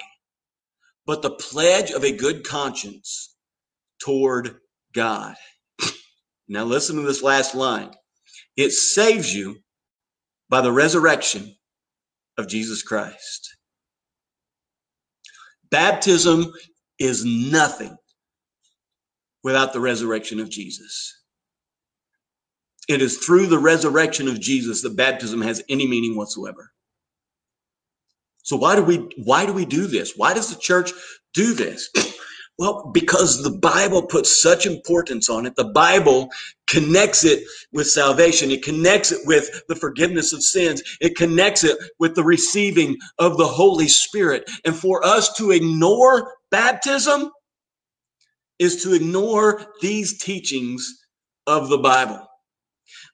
but 1.07 1.23
the 1.23 1.31
pledge 1.31 1.91
of 1.91 2.05
a 2.05 2.17
good 2.17 2.45
conscience 2.45 3.37
toward 4.01 4.57
God. 4.93 5.35
Now 6.47 6.65
listen 6.65 6.97
to 6.97 7.03
this 7.03 7.23
last 7.23 7.55
line. 7.55 7.91
It 8.57 8.71
saves 8.71 9.35
you 9.35 9.57
by 10.51 10.61
the 10.61 10.71
resurrection 10.73 11.57
of 12.37 12.49
Jesus 12.49 12.83
Christ. 12.83 13.57
Baptism 15.71 16.53
is 16.99 17.25
nothing 17.25 17.97
without 19.43 19.73
the 19.73 19.81
resurrection 19.81 20.39
of 20.39 20.51
Jesus. 20.51 21.24
It 22.89 23.01
is 23.01 23.19
through 23.19 23.47
the 23.47 23.59
resurrection 23.59 24.29
of 24.29 24.41
Jesus 24.41 24.83
that 24.83 24.97
baptism 24.97 25.41
has 25.43 25.63
any 25.69 25.87
meaning 25.87 26.17
whatsoever. 26.17 26.71
So 28.43 28.57
why 28.57 28.77
do 28.77 28.83
we 28.83 29.09
why 29.17 29.47
do 29.47 29.53
we 29.53 29.65
do 29.65 29.87
this? 29.87 30.15
Why 30.17 30.35
does 30.35 30.51
the 30.51 30.61
church 30.61 30.93
do 31.33 31.55
this? 31.55 31.91
Well, 32.57 32.93
because 32.95 33.43
the 33.43 33.51
Bible 33.51 34.07
puts 34.07 34.41
such 34.41 34.65
importance 34.65 35.29
on 35.29 35.45
it. 35.45 35.57
The 35.57 35.73
Bible 35.73 36.31
connects 36.69 37.25
it 37.25 37.43
with 37.73 37.89
salvation. 37.89 38.53
It 38.53 38.63
connects 38.63 39.11
it 39.11 39.23
with 39.25 39.65
the 39.69 39.75
forgiveness 39.75 40.33
of 40.33 40.41
sins. 40.43 40.81
It 41.01 41.17
connects 41.17 41.65
it 41.65 41.77
with 41.99 42.15
the 42.15 42.23
receiving 42.23 42.97
of 43.19 43.39
the 43.39 43.47
Holy 43.49 43.89
Spirit. 43.89 44.49
And 44.65 44.77
for 44.77 45.05
us 45.05 45.33
to 45.35 45.51
ignore 45.51 46.33
baptism 46.53 47.33
is 48.61 48.85
to 48.85 48.95
ignore 48.95 49.67
these 49.81 50.19
teachings 50.19 51.05
of 51.49 51.69
the 51.69 51.79
Bible. 51.79 52.25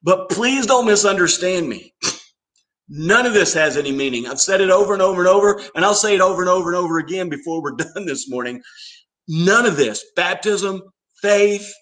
But 0.03 0.29
please 0.31 0.67
don't 0.67 0.87
misunderstand 0.87 1.69
me. 1.69 1.95
None 2.89 3.25
of 3.25 3.35
this 3.35 3.55
has 3.55 3.77
any 3.77 3.93
meaning. 3.93 4.27
I've 4.27 4.41
said 4.41 4.61
it 4.61 4.71
over 4.71 4.93
and 4.93 5.03
over 5.03 5.21
and 5.21 5.29
over, 5.29 5.63
and 5.75 5.85
I'll 5.85 5.95
say 5.95 6.15
it 6.15 6.21
over 6.21 6.43
and 6.43 6.51
over 6.51 6.71
and 6.71 6.77
over 6.77 6.99
again 6.99 7.29
before 7.29 7.63
we're 7.63 7.71
done 7.77 8.07
this 8.07 8.29
morning. 8.29 8.63
None 9.29 9.65
of 9.65 9.77
this, 9.77 10.05
baptism, 10.17 10.83
faith, 11.23 11.73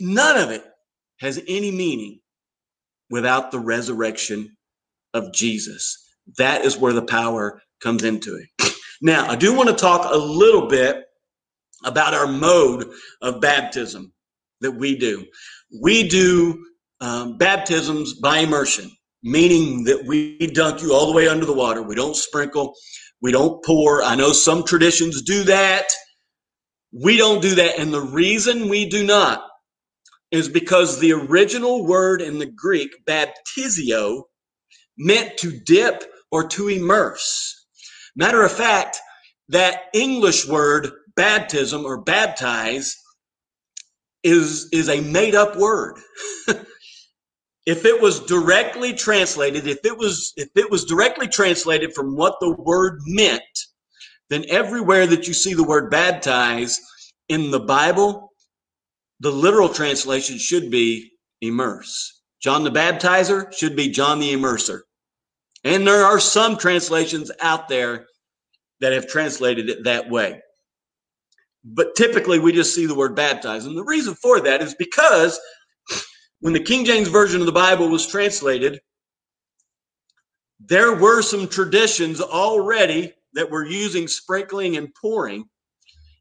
none 0.00 0.36
of 0.36 0.50
it 0.50 0.64
has 1.20 1.40
any 1.46 1.70
meaning 1.70 2.20
without 3.10 3.50
the 3.52 3.60
resurrection 3.60 4.56
of 5.14 5.32
Jesus. 5.32 6.04
That 6.36 6.64
is 6.64 6.76
where 6.76 6.92
the 6.92 7.02
power 7.02 7.62
comes 7.80 8.04
into 8.04 8.36
it. 8.36 8.72
Now, 9.00 9.28
I 9.28 9.36
do 9.36 9.54
want 9.54 9.68
to 9.68 9.76
talk 9.76 10.12
a 10.12 10.18
little 10.18 10.66
bit 10.66 11.04
about 11.84 12.14
our 12.14 12.26
mode 12.26 12.90
of 13.22 13.40
baptism 13.40 14.12
that 14.60 14.72
we 14.72 14.96
do. 14.98 15.24
We 15.80 16.08
do 16.08 16.64
um, 17.00 17.36
baptisms 17.36 18.14
by 18.14 18.38
immersion, 18.38 18.90
meaning 19.22 19.84
that 19.84 20.04
we 20.06 20.38
dunk 20.54 20.82
you 20.82 20.92
all 20.92 21.06
the 21.06 21.12
way 21.12 21.28
under 21.28 21.46
the 21.46 21.54
water. 21.54 21.82
We 21.82 21.94
don't 21.94 22.16
sprinkle, 22.16 22.74
we 23.20 23.32
don't 23.32 23.64
pour. 23.64 24.02
I 24.02 24.14
know 24.14 24.32
some 24.32 24.64
traditions 24.64 25.22
do 25.22 25.44
that. 25.44 25.88
We 26.92 27.16
don't 27.16 27.42
do 27.42 27.54
that. 27.56 27.78
And 27.78 27.92
the 27.92 28.00
reason 28.00 28.68
we 28.68 28.88
do 28.88 29.04
not 29.04 29.42
is 30.30 30.48
because 30.48 30.98
the 30.98 31.12
original 31.12 31.86
word 31.86 32.20
in 32.20 32.38
the 32.38 32.46
Greek, 32.46 32.90
baptizio, 33.06 34.24
meant 34.96 35.36
to 35.38 35.58
dip 35.64 36.04
or 36.30 36.46
to 36.48 36.68
immerse. 36.68 37.66
Matter 38.16 38.42
of 38.42 38.52
fact, 38.52 38.98
that 39.48 39.84
English 39.94 40.46
word 40.46 40.90
baptism 41.16 41.84
or 41.84 42.02
baptize 42.02 42.94
is, 44.22 44.68
is 44.72 44.88
a 44.88 45.00
made 45.00 45.34
up 45.34 45.56
word. 45.56 45.96
if 47.68 47.84
it 47.84 48.00
was 48.00 48.20
directly 48.20 48.94
translated, 48.94 49.66
if 49.66 49.84
it 49.84 49.98
was, 49.98 50.32
if 50.38 50.48
it 50.56 50.70
was 50.70 50.86
directly 50.86 51.28
translated 51.28 51.92
from 51.92 52.16
what 52.16 52.40
the 52.40 52.50
word 52.50 52.98
meant, 53.04 53.42
then 54.30 54.46
everywhere 54.48 55.06
that 55.06 55.28
you 55.28 55.34
see 55.34 55.52
the 55.52 55.62
word 55.62 55.90
baptize 55.90 56.80
in 57.28 57.50
the 57.50 57.60
Bible, 57.60 58.32
the 59.20 59.30
literal 59.30 59.68
translation 59.68 60.38
should 60.38 60.70
be 60.70 61.12
immerse. 61.42 62.22
John 62.40 62.64
the 62.64 62.70
Baptizer 62.70 63.52
should 63.52 63.76
be 63.76 63.90
John 63.90 64.18
the 64.18 64.32
Immerser. 64.32 64.80
And 65.62 65.86
there 65.86 66.06
are 66.06 66.20
some 66.20 66.56
translations 66.56 67.30
out 67.42 67.68
there 67.68 68.06
that 68.80 68.94
have 68.94 69.08
translated 69.08 69.68
it 69.68 69.84
that 69.84 70.08
way. 70.08 70.40
But 71.64 71.96
typically 71.96 72.38
we 72.38 72.52
just 72.52 72.74
see 72.74 72.86
the 72.86 72.94
word 72.94 73.14
baptize. 73.14 73.66
And 73.66 73.76
the 73.76 73.84
reason 73.84 74.14
for 74.14 74.40
that 74.40 74.62
is 74.62 74.74
because 74.74 75.38
when 76.40 76.52
the 76.52 76.60
King 76.60 76.84
James 76.84 77.08
Version 77.08 77.40
of 77.40 77.46
the 77.46 77.52
Bible 77.52 77.88
was 77.88 78.06
translated, 78.06 78.80
there 80.60 80.94
were 80.94 81.22
some 81.22 81.48
traditions 81.48 82.20
already 82.20 83.12
that 83.34 83.50
were 83.50 83.66
using 83.66 84.08
sprinkling 84.08 84.76
and 84.76 84.94
pouring. 84.94 85.48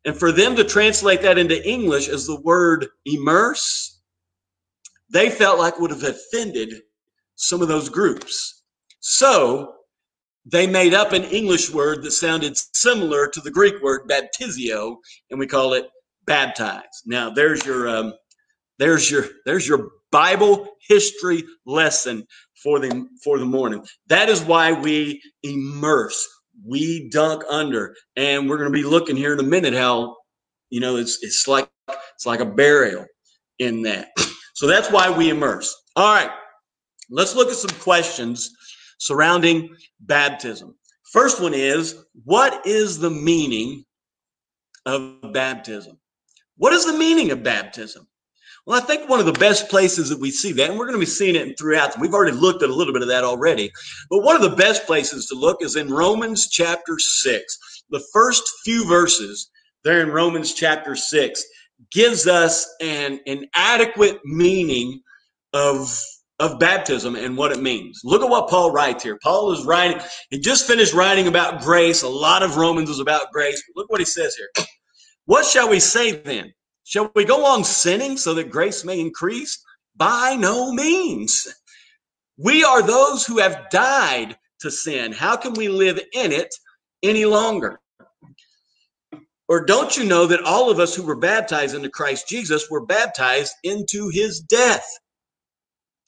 And 0.05 0.17
for 0.17 0.31
them 0.31 0.55
to 0.55 0.63
translate 0.63 1.21
that 1.21 1.38
into 1.38 1.67
English 1.67 2.07
as 2.07 2.25
the 2.25 2.39
word 2.41 2.88
immerse, 3.05 4.00
they 5.09 5.29
felt 5.29 5.59
like 5.59 5.79
would 5.79 5.91
have 5.91 6.03
offended 6.03 6.74
some 7.36 7.62
of 7.62 7.67
those 7.67 7.89
groups. 7.89 8.63
So 9.00 9.74
they 10.45 10.65
made 10.65 10.93
up 10.93 11.12
an 11.12 11.24
English 11.25 11.71
word 11.71 12.03
that 12.03 12.12
sounded 12.12 12.57
similar 12.74 13.27
to 13.27 13.41
the 13.41 13.51
Greek 13.51 13.81
word 13.81 14.07
baptizio, 14.09 14.97
and 15.29 15.39
we 15.39 15.47
call 15.47 15.74
it 15.74 15.88
baptize. 16.25 16.83
Now 17.05 17.29
there's 17.29 17.65
your 17.65 17.89
um, 17.89 18.13
there's 18.79 19.09
your 19.09 19.25
there's 19.45 19.67
your 19.67 19.89
Bible 20.11 20.67
history 20.87 21.43
lesson 21.65 22.25
for 22.63 22.79
the 22.79 23.07
for 23.23 23.39
the 23.39 23.45
morning. 23.45 23.85
That 24.07 24.29
is 24.29 24.41
why 24.41 24.71
we 24.73 25.21
immerse 25.43 26.27
we 26.65 27.09
dunk 27.09 27.43
under. 27.49 27.95
And 28.15 28.49
we're 28.49 28.57
going 28.57 28.71
to 28.71 28.77
be 28.77 28.83
looking 28.83 29.15
here 29.15 29.33
in 29.33 29.39
a 29.39 29.43
minute 29.43 29.73
how, 29.73 30.15
you 30.69 30.79
know, 30.79 30.97
it's, 30.97 31.19
it's 31.21 31.47
like, 31.47 31.69
it's 31.87 32.25
like 32.25 32.39
a 32.39 32.45
burial 32.45 33.05
in 33.59 33.83
that. 33.83 34.09
So 34.55 34.67
that's 34.67 34.91
why 34.91 35.09
we 35.09 35.29
immerse. 35.29 35.75
All 35.95 36.13
right. 36.13 36.31
Let's 37.09 37.35
look 37.35 37.49
at 37.49 37.55
some 37.55 37.77
questions 37.79 38.51
surrounding 38.99 39.75
baptism. 40.01 40.75
First 41.11 41.41
one 41.41 41.53
is, 41.53 42.03
what 42.25 42.65
is 42.65 42.99
the 42.99 43.09
meaning 43.09 43.83
of 44.85 45.31
baptism? 45.31 45.99
What 46.57 46.73
is 46.73 46.85
the 46.85 46.97
meaning 46.97 47.31
of 47.31 47.43
baptism? 47.43 48.07
Well, 48.67 48.77
I 48.77 48.86
think 48.86 49.07
one 49.07 49.21
of 49.21 49.25
the 49.25 49.31
best 49.31 49.69
places 49.69 50.09
that 50.09 50.19
we 50.19 50.29
see 50.29 50.51
that, 50.51 50.69
and 50.69 50.77
we're 50.77 50.88
going 50.88 51.00
to 51.00 51.05
be 51.05 51.05
seeing 51.05 51.38
it 51.38 51.57
throughout, 51.57 51.97
we've 52.01 52.13
already 52.13 52.36
looked 52.36 52.63
at 52.63 52.69
a 52.69 52.75
little 52.75 52.91
bit 52.91 53.01
of 53.01 53.07
that 53.07 53.24
already, 53.24 53.71
but 54.09 54.24
one 54.24 54.36
of 54.36 54.41
the 54.41 54.57
best 54.57 54.86
places 54.86 55.25
to 55.27 55.36
look 55.36 55.63
is 55.63 55.77
in 55.77 55.89
Romans 55.89 56.50
chapter 56.50 57.00
6. 57.00 57.57
The 57.91 58.03
first 58.12 58.43
few 58.65 58.86
verses 58.86 59.50
there 59.86 60.01
in 60.01 60.09
Romans 60.09 60.53
chapter 60.53 60.97
6 60.97 61.45
gives 61.93 62.27
us 62.27 62.67
an, 62.81 63.21
an 63.25 63.45
adequate 63.55 64.19
meaning 64.25 65.00
of 65.53 65.97
of 66.39 66.59
baptism 66.59 67.15
and 67.15 67.36
what 67.36 67.51
it 67.51 67.63
means. 67.63 68.01
Look 68.03 68.21
at 68.21 68.29
what 68.29 68.47
Paul 68.47 68.71
writes 68.71 69.01
here. 69.01 69.17
Paul 69.24 69.53
is 69.53 69.65
writing, 69.65 70.00
he 70.29 70.39
just 70.39 70.67
finished 70.67 70.93
writing 70.93 71.27
about 71.27 71.62
grace. 71.62 72.03
A 72.03 72.07
lot 72.07 72.43
of 72.43 72.57
Romans 72.57 72.91
is 72.91 73.00
about 73.00 73.31
grace. 73.31 73.59
Look 73.75 73.89
what 73.89 74.00
he 74.00 74.05
says 74.05 74.36
here. 74.36 74.50
What 75.25 75.45
shall 75.45 75.67
we 75.67 75.79
say 75.79 76.12
then? 76.12 76.53
Shall 76.88 77.12
we 77.15 77.25
go 77.25 77.46
on 77.46 77.65
sinning 77.65 78.15
so 78.15 78.34
that 78.36 78.50
grace 78.50 78.86
may 78.86 79.01
increase? 79.01 79.62
By 79.98 80.38
no 80.39 80.72
means. 80.72 81.46
We 82.38 82.63
are 82.63 82.82
those 82.82 83.25
who 83.25 83.39
have 83.39 83.70
died 83.70 84.38
to 84.62 84.72
sin. 84.72 85.12
How 85.12 85.36
can 85.36 85.53
we 85.53 85.67
live 85.67 86.00
in 86.13 86.32
it 86.32 86.56
any 87.03 87.25
longer? 87.25 87.82
Or 89.50 89.65
don't 89.65 89.98
you 89.98 90.06
know 90.06 90.27
that 90.27 90.46
all 90.46 90.70
of 90.70 90.79
us 90.79 90.96
who 90.96 91.03
were 91.03 91.17
baptized 91.17 91.75
into 91.75 91.89
Christ 91.89 92.29
Jesus 92.29 92.70
were 92.70 92.86
baptized 92.86 93.56
into 93.65 94.08
his 94.08 94.39
death? 94.39 94.88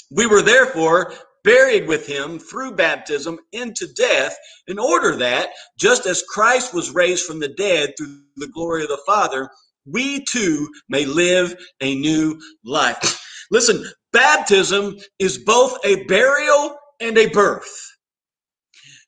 We 0.10 0.28
were 0.28 0.42
therefore 0.42 1.14
buried 1.44 1.90
with 1.90 2.08
him 2.08 2.40
through 2.40 2.76
baptism 2.76 3.38
into 3.52 3.86
death, 3.96 4.38
in 4.68 4.80
order 4.80 5.18
that, 5.18 5.50
just 5.78 6.06
as 6.06 6.24
Christ 6.30 6.74
was 6.74 6.92
raised 6.92 7.26
from 7.26 7.42
the 7.42 7.50
dead 7.50 7.96
through 7.98 8.22
the 8.38 8.48
glory 8.48 8.84
of 8.84 8.90
the 8.90 9.02
Father, 9.06 9.50
we 9.86 10.24
too 10.26 10.70
may 10.90 11.06
live 11.06 11.56
a 11.82 11.96
new 11.96 12.40
life. 12.64 13.22
Listen, 13.52 13.84
baptism 14.14 14.98
is 15.20 15.38
both 15.38 15.78
a 15.84 16.04
burial 16.06 16.76
and 17.00 17.18
a 17.18 17.28
birth. 17.28 17.72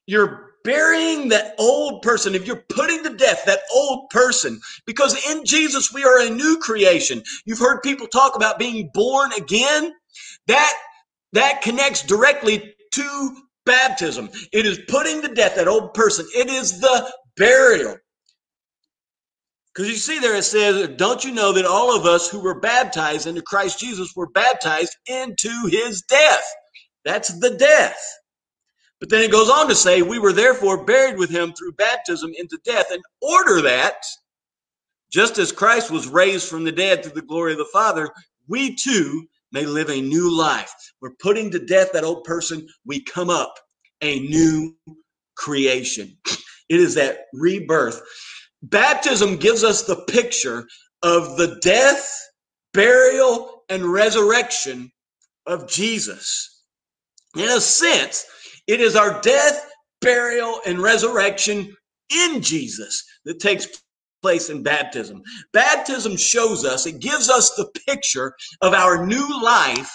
You're 0.07 0.51
burying 0.63 1.29
that 1.29 1.55
old 1.57 2.01
person, 2.01 2.35
if 2.35 2.45
you're 2.45 2.65
putting 2.69 3.03
to 3.03 3.15
death 3.15 3.43
that 3.45 3.61
old 3.73 4.09
person, 4.09 4.59
because 4.85 5.15
in 5.29 5.45
Jesus 5.45 5.93
we 5.93 6.03
are 6.03 6.21
a 6.21 6.29
new 6.29 6.57
creation. 6.61 7.23
You've 7.45 7.59
heard 7.59 7.81
people 7.81 8.07
talk 8.07 8.35
about 8.35 8.59
being 8.59 8.89
born 8.93 9.31
again. 9.33 9.93
That 10.47 10.73
that 11.33 11.61
connects 11.61 12.03
directly 12.03 12.73
to 12.93 13.37
baptism. 13.65 14.29
It 14.51 14.65
is 14.65 14.79
putting 14.87 15.21
to 15.21 15.33
death 15.33 15.55
that 15.55 15.67
old 15.67 15.93
person. 15.93 16.25
It 16.35 16.49
is 16.49 16.79
the 16.81 17.11
burial. 17.37 17.97
Because 19.73 19.89
you 19.89 19.95
see 19.95 20.19
there 20.19 20.35
it 20.35 20.43
says, 20.43 20.89
Don't 20.97 21.23
you 21.23 21.31
know 21.31 21.53
that 21.53 21.65
all 21.65 21.95
of 21.95 22.05
us 22.05 22.29
who 22.29 22.41
were 22.41 22.59
baptized 22.59 23.27
into 23.27 23.41
Christ 23.41 23.79
Jesus 23.79 24.13
were 24.15 24.29
baptized 24.29 24.97
into 25.07 25.67
his 25.67 26.01
death? 26.01 26.43
That's 27.05 27.39
the 27.39 27.51
death. 27.51 27.99
But 28.99 29.09
then 29.09 29.21
it 29.21 29.31
goes 29.31 29.49
on 29.49 29.67
to 29.69 29.75
say, 29.75 30.01
We 30.01 30.19
were 30.19 30.33
therefore 30.33 30.85
buried 30.85 31.17
with 31.17 31.29
him 31.29 31.53
through 31.53 31.73
baptism 31.73 32.31
into 32.37 32.59
death, 32.65 32.91
in 32.91 33.01
order 33.21 33.61
that, 33.61 34.03
just 35.11 35.37
as 35.37 35.51
Christ 35.51 35.89
was 35.89 36.07
raised 36.07 36.47
from 36.47 36.63
the 36.63 36.71
dead 36.71 37.03
through 37.03 37.13
the 37.13 37.21
glory 37.21 37.53
of 37.53 37.57
the 37.57 37.69
Father, 37.71 38.09
we 38.47 38.75
too 38.75 39.25
may 39.51 39.65
live 39.65 39.89
a 39.89 40.01
new 40.01 40.35
life. 40.35 40.73
We're 41.01 41.15
putting 41.19 41.51
to 41.51 41.65
death 41.65 41.91
that 41.93 42.03
old 42.03 42.23
person. 42.25 42.67
We 42.85 43.03
come 43.03 43.29
up 43.29 43.53
a 44.01 44.19
new 44.19 44.75
creation. 45.35 46.17
It 46.69 46.79
is 46.79 46.95
that 46.95 47.25
rebirth. 47.33 48.01
Baptism 48.63 49.37
gives 49.37 49.63
us 49.63 49.83
the 49.83 50.03
picture 50.07 50.65
of 51.03 51.37
the 51.37 51.57
death, 51.61 52.09
burial, 52.73 53.63
and 53.69 53.83
resurrection 53.83 54.91
of 55.47 55.67
Jesus. 55.67 56.63
In 57.35 57.49
a 57.49 57.61
sense, 57.61 58.25
it 58.67 58.81
is 58.81 58.95
our 58.95 59.19
death, 59.21 59.69
burial, 60.01 60.59
and 60.65 60.79
resurrection 60.79 61.75
in 62.13 62.41
Jesus 62.41 63.03
that 63.25 63.39
takes 63.39 63.67
place 64.21 64.49
in 64.49 64.61
baptism. 64.61 65.23
Baptism 65.53 66.15
shows 66.17 66.63
us, 66.65 66.85
it 66.85 66.99
gives 66.99 67.29
us 67.29 67.55
the 67.55 67.71
picture 67.87 68.35
of 68.61 68.73
our 68.73 69.05
new 69.05 69.43
life 69.43 69.91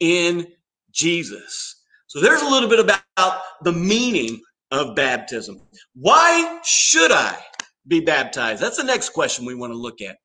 in 0.00 0.46
Jesus. 0.92 1.82
So 2.06 2.20
there's 2.20 2.42
a 2.42 2.48
little 2.48 2.68
bit 2.68 2.80
about 2.80 3.40
the 3.62 3.72
meaning 3.72 4.40
of 4.70 4.96
baptism. 4.96 5.60
Why 5.94 6.60
should 6.64 7.12
I 7.12 7.38
be 7.86 8.00
baptized? 8.00 8.62
That's 8.62 8.76
the 8.76 8.84
next 8.84 9.10
question 9.10 9.44
we 9.44 9.54
want 9.54 9.72
to 9.72 9.78
look 9.78 10.00
at. 10.00 10.16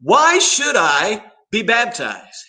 Why 0.00 0.38
should 0.38 0.76
I 0.76 1.24
be 1.50 1.62
baptized? 1.62 2.44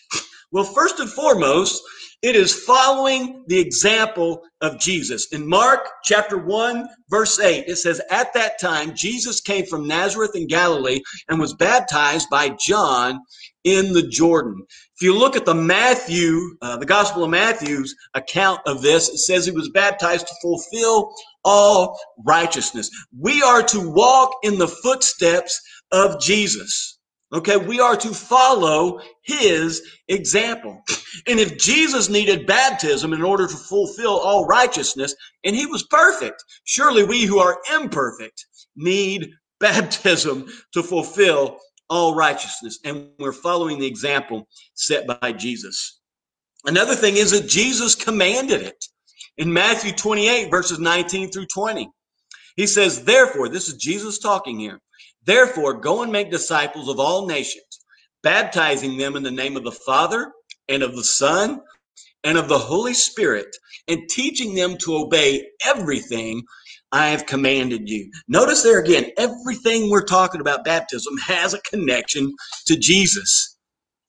Well, 0.52 0.64
first 0.64 1.00
and 1.00 1.10
foremost, 1.10 1.82
it 2.22 2.36
is 2.36 2.64
following 2.64 3.44
the 3.48 3.60
example 3.60 4.42
of 4.62 4.80
Jesus. 4.80 5.28
In 5.32 5.48
Mark 5.48 5.88
chapter 6.04 6.38
1, 6.38 6.88
verse 7.10 7.40
8, 7.40 7.66
it 7.68 7.76
says, 7.76 8.02
At 8.10 8.34
that 8.34 8.60
time, 8.60 8.96
Jesus 8.96 9.42
came 9.42 9.66
from 9.66 9.88
Nazareth 9.88 10.32
in 10.34 10.48
Galilee 10.48 11.02
and 11.30 11.40
was 11.40 11.54
baptized 11.54 12.28
by 12.32 12.56
John 12.60 13.20
in 13.64 13.94
the 13.94 14.08
Jordan. 14.08 14.66
If 14.96 15.04
you 15.04 15.16
look 15.16 15.36
at 15.36 15.46
the 15.46 15.54
Matthew, 15.54 16.40
uh, 16.64 16.78
the 16.78 16.86
Gospel 16.86 17.24
of 17.24 17.30
Matthew's 17.30 17.94
account 18.16 18.62
of 18.66 18.82
this, 18.82 19.10
it 19.10 19.18
says 19.18 19.46
he 19.46 19.52
was 19.52 19.70
baptized 19.70 20.28
to 20.28 20.36
fulfill 20.42 21.14
all 21.46 21.98
righteousness. 22.26 22.90
We 23.18 23.42
are 23.42 23.64
to 23.64 23.90
walk 23.90 24.34
in 24.44 24.58
the 24.58 24.68
footsteps 24.68 25.62
of 25.92 26.20
Jesus. 26.20 27.00
Okay, 27.34 27.58
we 27.58 27.80
are 27.80 27.96
to 27.98 28.14
follow 28.14 29.02
his 29.24 29.82
example. 30.08 30.82
And 31.28 31.40
if 31.40 31.58
Jesus 31.58 32.10
needed 32.10 32.46
baptism 32.46 33.14
in 33.14 33.22
order 33.22 33.48
to 33.48 33.56
fulfill 33.56 34.20
all 34.20 34.46
righteousness, 34.46 35.16
and 35.44 35.56
he 35.56 35.66
was 35.66 35.84
perfect, 35.84 36.44
surely 36.66 37.04
we 37.04 37.24
who 37.24 37.40
are 37.40 37.60
imperfect 37.74 38.46
need 38.76 39.32
baptism 39.60 40.48
to 40.74 40.84
fulfill 40.84 41.58
all 41.90 42.16
righteousness. 42.16 42.80
And 42.84 43.10
we're 43.20 43.32
following 43.32 43.80
the 43.80 43.88
example 43.88 44.48
set 44.74 45.08
by 45.08 45.32
Jesus. 45.32 46.00
Another 46.66 46.96
thing 46.96 47.18
is 47.18 47.32
that 47.32 47.48
Jesus 47.48 47.96
commanded 47.96 48.62
it. 48.62 48.86
In 49.38 49.52
Matthew 49.52 49.92
28, 49.92 50.50
verses 50.50 50.80
19 50.80 51.32
through 51.32 51.48
20, 51.48 51.90
he 52.56 52.68
says, 52.68 53.04
Therefore, 53.04 53.50
this 53.50 53.68
is 53.68 53.76
Jesus 53.76 54.20
talking 54.20 54.60
here. 54.60 54.80
Therefore, 55.26 55.74
go 55.74 56.04
and 56.04 56.12
make 56.12 56.32
disciples 56.32 56.88
of 56.88 57.00
all 57.00 57.28
nations, 57.28 57.82
baptizing 58.24 58.98
them 58.98 59.16
in 59.16 59.24
the 59.24 59.32
name 59.32 59.58
of 59.58 59.64
the 59.64 59.72
Father 59.72 60.32
and 60.70 60.84
of 60.84 60.96
the 60.96 61.04
Son 61.04 61.62
and 62.24 62.38
of 62.38 62.48
the 62.48 62.60
Holy 62.60 62.94
Spirit, 62.94 63.56
and 63.88 64.10
teaching 64.10 64.56
them 64.56 64.78
to 64.80 64.96
obey 64.98 65.48
everything 65.66 66.44
I 66.92 67.10
have 67.10 67.26
commanded 67.26 67.90
you. 67.90 68.12
Notice 68.28 68.64
there 68.64 68.80
again, 68.80 69.12
everything 69.18 69.90
we're 69.90 70.06
talking 70.06 70.42
about 70.42 70.66
baptism 70.66 71.18
has 71.18 71.54
a 71.54 71.62
connection 71.62 72.34
to 72.68 72.78
Jesus. 72.78 73.58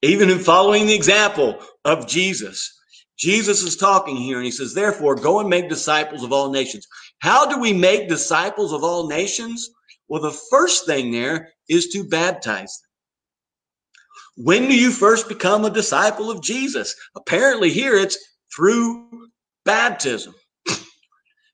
Even 0.03 0.31
in 0.31 0.39
following 0.39 0.87
the 0.87 0.95
example 0.95 1.59
of 1.85 2.07
Jesus. 2.09 2.76
Jesus 3.17 3.63
is 3.63 3.77
talking 3.77 4.17
here 4.17 4.37
and 4.37 4.45
he 4.45 4.51
says, 4.51 4.75
therefore, 4.75 5.15
go 5.15 5.41
and 5.41 5.49
make 5.49 5.69
disciples 5.69 6.23
of 6.23 6.33
all 6.33 6.51
nations. 6.51 6.87
How 7.21 7.47
do 7.47 7.59
we 7.59 7.73
make 7.73 8.09
disciples 8.09 8.73
of 8.73 8.85
all 8.85 9.09
nations? 9.09 9.71
Well, 10.09 10.23
the 10.23 10.39
first 10.51 10.87
thing 10.87 11.11
there 11.11 11.49
is 11.69 11.89
to 11.89 12.05
baptize 12.05 12.79
them. 12.79 14.45
When 14.45 14.69
do 14.69 14.79
you 14.79 14.91
first 14.91 15.29
become 15.29 15.65
a 15.65 15.71
disciple 15.71 16.31
of 16.31 16.43
Jesus? 16.43 16.95
Apparently, 17.17 17.71
here 17.71 17.95
it's 17.95 18.19
through 18.55 19.29
baptism. 19.65 20.35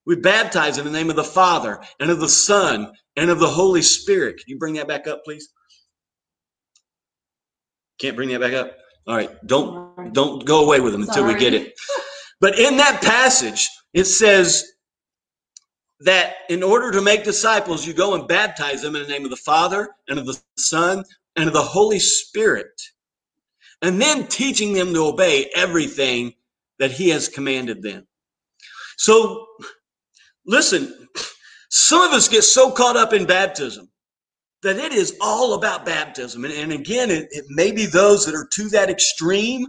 We 0.04 0.16
baptize 0.16 0.78
in 0.78 0.84
the 0.84 0.90
name 0.90 1.10
of 1.10 1.16
the 1.16 1.22
Father 1.22 1.80
and 2.00 2.10
of 2.10 2.18
the 2.18 2.28
Son 2.28 2.92
and 3.16 3.30
of 3.30 3.38
the 3.38 3.48
Holy 3.48 3.82
Spirit. 3.82 4.38
Can 4.38 4.46
you 4.48 4.58
bring 4.58 4.74
that 4.74 4.88
back 4.88 5.06
up, 5.06 5.22
please? 5.24 5.48
Can't 8.00 8.16
bring 8.16 8.30
that 8.30 8.40
back 8.40 8.52
up? 8.52 8.76
All 9.06 9.16
right. 9.16 9.30
Don't 9.46 10.12
don't 10.12 10.44
go 10.44 10.64
away 10.64 10.80
with 10.80 10.92
them 10.92 11.02
until 11.02 11.26
we 11.26 11.34
get 11.34 11.54
it. 11.54 11.74
But 12.40 12.58
in 12.58 12.78
that 12.78 13.00
passage, 13.00 13.68
it 13.94 14.02
says 14.02 14.64
that 16.00 16.34
in 16.48 16.64
order 16.64 16.90
to 16.90 17.00
make 17.00 17.22
disciples, 17.22 17.86
you 17.86 17.94
go 17.94 18.16
and 18.16 18.26
baptize 18.26 18.82
them 18.82 18.96
in 18.96 19.02
the 19.02 19.08
name 19.08 19.22
of 19.22 19.30
the 19.30 19.36
Father 19.36 19.90
and 20.08 20.18
of 20.18 20.26
the 20.26 20.36
Son 20.58 21.04
and 21.36 21.46
of 21.46 21.52
the 21.52 21.62
Holy 21.62 22.00
Spirit. 22.00 22.72
And 23.80 24.02
then 24.02 24.26
teaching 24.26 24.72
them 24.72 24.92
to 24.92 25.06
obey 25.06 25.52
everything 25.54 26.34
that 26.80 26.90
He 26.90 27.10
has 27.10 27.28
commanded 27.28 27.80
them. 27.80 28.08
So, 28.96 29.46
listen, 30.44 31.08
some 31.70 32.02
of 32.02 32.10
us 32.10 32.26
get 32.26 32.42
so 32.42 32.72
caught 32.72 32.96
up 32.96 33.12
in 33.12 33.24
baptism 33.24 33.88
that 34.62 34.76
it 34.76 34.92
is 34.92 35.16
all 35.20 35.54
about 35.54 35.84
baptism. 35.84 36.44
And, 36.44 36.54
and 36.54 36.72
again, 36.72 37.10
it, 37.10 37.28
it 37.30 37.44
may 37.48 37.72
be 37.72 37.86
those 37.86 38.26
that 38.26 38.34
are 38.34 38.48
to 38.54 38.68
that 38.70 38.90
extreme 38.90 39.66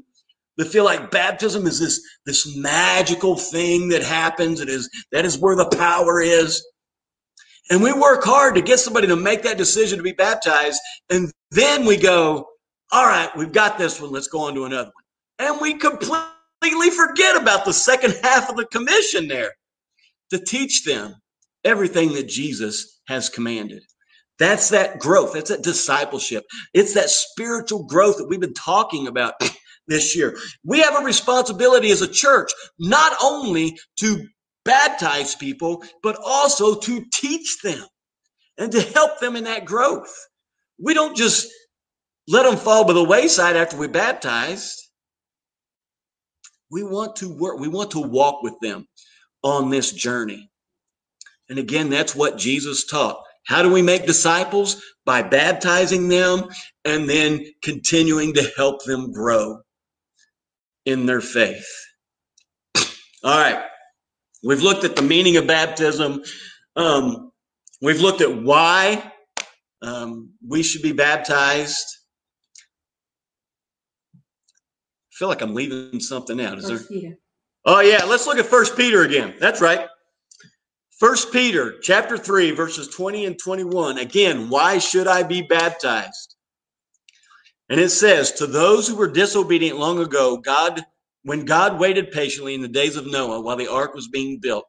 that 0.57 0.67
feel 0.67 0.83
like 0.85 1.09
baptism 1.09 1.65
is 1.65 1.79
this, 1.79 1.99
this 2.25 2.55
magical 2.55 3.35
thing 3.35 3.89
that 3.89 4.03
happens. 4.03 4.59
It 4.59 4.69
is, 4.69 4.89
that 5.11 5.25
is 5.25 5.37
where 5.37 5.55
the 5.55 5.65
power 5.65 6.21
is. 6.21 6.63
And 7.69 7.81
we 7.81 7.91
work 7.91 8.23
hard 8.23 8.55
to 8.55 8.61
get 8.61 8.79
somebody 8.79 9.07
to 9.07 9.15
make 9.15 9.41
that 9.43 9.57
decision 9.57 9.97
to 9.97 10.03
be 10.03 10.11
baptized. 10.11 10.79
And 11.09 11.31
then 11.51 11.85
we 11.85 11.97
go, 11.97 12.47
All 12.91 13.05
right, 13.05 13.29
we've 13.35 13.51
got 13.51 13.77
this 13.77 13.99
one. 13.99 14.11
Let's 14.11 14.27
go 14.27 14.41
on 14.41 14.53
to 14.55 14.65
another 14.65 14.91
one. 14.93 15.49
And 15.49 15.61
we 15.61 15.75
completely 15.75 16.91
forget 16.91 17.35
about 17.35 17.65
the 17.65 17.73
second 17.73 18.15
half 18.23 18.49
of 18.49 18.57
the 18.57 18.65
commission 18.65 19.27
there 19.27 19.53
to 20.29 20.39
teach 20.39 20.83
them 20.83 21.15
everything 21.63 22.13
that 22.13 22.27
Jesus 22.27 22.99
has 23.07 23.29
commanded. 23.29 23.81
That's 24.39 24.69
that 24.69 24.99
growth. 24.99 25.33
That's 25.33 25.49
that 25.49 25.63
discipleship. 25.63 26.43
It's 26.73 26.93
that 26.95 27.09
spiritual 27.09 27.83
growth 27.83 28.17
that 28.17 28.27
we've 28.27 28.39
been 28.39 28.53
talking 28.53 29.07
about 29.07 29.35
this 29.87 30.15
year. 30.15 30.37
We 30.63 30.79
have 30.79 30.99
a 30.99 31.03
responsibility 31.03 31.91
as 31.91 32.01
a 32.01 32.07
church, 32.07 32.51
not 32.79 33.15
only 33.21 33.77
to 33.99 34.25
baptize 34.65 35.35
people, 35.35 35.83
but 36.01 36.17
also 36.23 36.75
to 36.79 37.05
teach 37.13 37.59
them 37.63 37.85
and 38.57 38.71
to 38.71 38.81
help 38.81 39.19
them 39.19 39.35
in 39.35 39.43
that 39.45 39.65
growth. 39.65 40.13
We 40.79 40.93
don't 40.93 41.15
just 41.15 41.47
let 42.27 42.43
them 42.43 42.57
fall 42.57 42.85
by 42.85 42.93
the 42.93 43.03
wayside 43.03 43.55
after 43.55 43.77
we 43.77 43.87
baptized. 43.87 44.79
We 46.71 46.83
want 46.83 47.17
to 47.17 47.29
work, 47.29 47.59
we 47.59 47.67
want 47.67 47.91
to 47.91 47.99
walk 47.99 48.41
with 48.41 48.55
them 48.61 48.87
on 49.43 49.69
this 49.69 49.91
journey. 49.91 50.49
And 51.49 51.59
again, 51.59 51.89
that's 51.89 52.15
what 52.15 52.37
Jesus 52.37 52.85
taught. 52.85 53.21
How 53.45 53.61
do 53.61 53.71
we 53.71 53.81
make 53.81 54.05
disciples? 54.05 54.81
By 55.05 55.21
baptizing 55.21 56.07
them 56.07 56.45
and 56.85 57.09
then 57.09 57.45
continuing 57.61 58.33
to 58.35 58.51
help 58.55 58.83
them 58.85 59.11
grow 59.11 59.59
in 60.85 61.05
their 61.05 61.21
faith. 61.21 61.67
All 63.23 63.37
right. 63.37 63.63
We've 64.43 64.61
looked 64.61 64.83
at 64.83 64.95
the 64.95 65.01
meaning 65.01 65.37
of 65.37 65.47
baptism. 65.47 66.23
Um, 66.75 67.31
we've 67.81 68.01
looked 68.01 68.21
at 68.21 68.43
why 68.43 69.11
um, 69.81 70.31
we 70.45 70.63
should 70.63 70.81
be 70.81 70.91
baptized. 70.91 71.85
I 74.15 75.13
feel 75.13 75.27
like 75.27 75.41
I'm 75.41 75.53
leaving 75.53 75.99
something 75.99 76.41
out. 76.41 76.57
Is 76.57 76.69
First 76.69 76.89
there? 76.89 76.99
Peter. 77.01 77.15
Oh 77.65 77.79
yeah, 77.79 78.03
let's 78.03 78.27
look 78.27 78.37
at 78.37 78.45
First 78.45 78.75
Peter 78.75 79.03
again. 79.03 79.35
That's 79.39 79.61
right. 79.61 79.87
First 81.03 81.33
Peter 81.33 81.79
chapter 81.81 82.17
3 82.17 82.51
verses 82.51 82.87
20 82.87 83.25
and 83.25 83.37
21. 83.37 83.97
Again, 83.97 84.47
why 84.47 84.77
should 84.77 85.05
I 85.05 85.21
be 85.23 85.41
baptized? 85.41 86.37
And 87.67 87.77
it 87.77 87.89
says, 87.89 88.31
to 88.35 88.47
those 88.47 88.87
who 88.87 88.95
were 88.95 89.11
disobedient 89.11 89.77
long 89.77 89.99
ago, 89.99 90.37
God 90.37 90.81
when 91.23 91.43
God 91.43 91.77
waited 91.77 92.11
patiently 92.11 92.53
in 92.55 92.61
the 92.61 92.69
days 92.69 92.95
of 92.95 93.05
Noah 93.05 93.41
while 93.41 93.57
the 93.57 93.69
ark 93.69 93.93
was 93.93 94.07
being 94.07 94.39
built. 94.39 94.63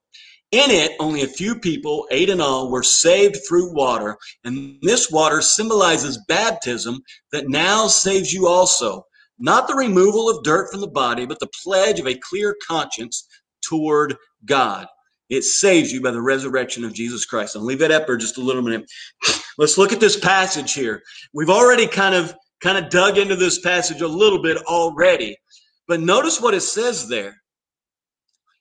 In 0.50 0.72
it, 0.72 0.96
only 0.98 1.22
a 1.22 1.28
few 1.28 1.54
people, 1.60 2.08
eight 2.10 2.28
in 2.28 2.40
all, 2.40 2.68
were 2.68 2.82
saved 2.82 3.36
through 3.48 3.72
water, 3.72 4.16
and 4.42 4.78
this 4.82 5.12
water 5.12 5.40
symbolizes 5.40 6.18
baptism 6.26 7.00
that 7.30 7.48
now 7.48 7.86
saves 7.86 8.32
you 8.32 8.48
also. 8.48 9.04
Not 9.38 9.68
the 9.68 9.76
removal 9.76 10.28
of 10.28 10.42
dirt 10.42 10.72
from 10.72 10.80
the 10.80 10.88
body, 10.88 11.26
but 11.26 11.38
the 11.38 11.50
pledge 11.62 12.00
of 12.00 12.08
a 12.08 12.18
clear 12.18 12.56
conscience 12.66 13.24
toward 13.62 14.16
God. 14.44 14.88
It 15.30 15.42
saves 15.42 15.92
you 15.92 16.00
by 16.02 16.10
the 16.10 16.20
resurrection 16.22 16.84
of 16.84 16.92
Jesus 16.92 17.24
Christ. 17.24 17.56
I'll 17.56 17.62
leave 17.62 17.78
that 17.78 17.90
up 17.90 18.06
for 18.06 18.16
just 18.16 18.38
a 18.38 18.42
little 18.42 18.62
minute. 18.62 18.90
Let's 19.58 19.78
look 19.78 19.92
at 19.92 20.00
this 20.00 20.18
passage 20.18 20.74
here. 20.74 21.02
We've 21.32 21.50
already 21.50 21.86
kind 21.86 22.14
of 22.14 22.34
kind 22.60 22.78
of 22.78 22.90
dug 22.90 23.18
into 23.18 23.36
this 23.36 23.60
passage 23.60 24.00
a 24.00 24.08
little 24.08 24.42
bit 24.42 24.56
already. 24.58 25.36
But 25.86 26.00
notice 26.00 26.40
what 26.40 26.54
it 26.54 26.62
says 26.62 27.08
there. 27.08 27.36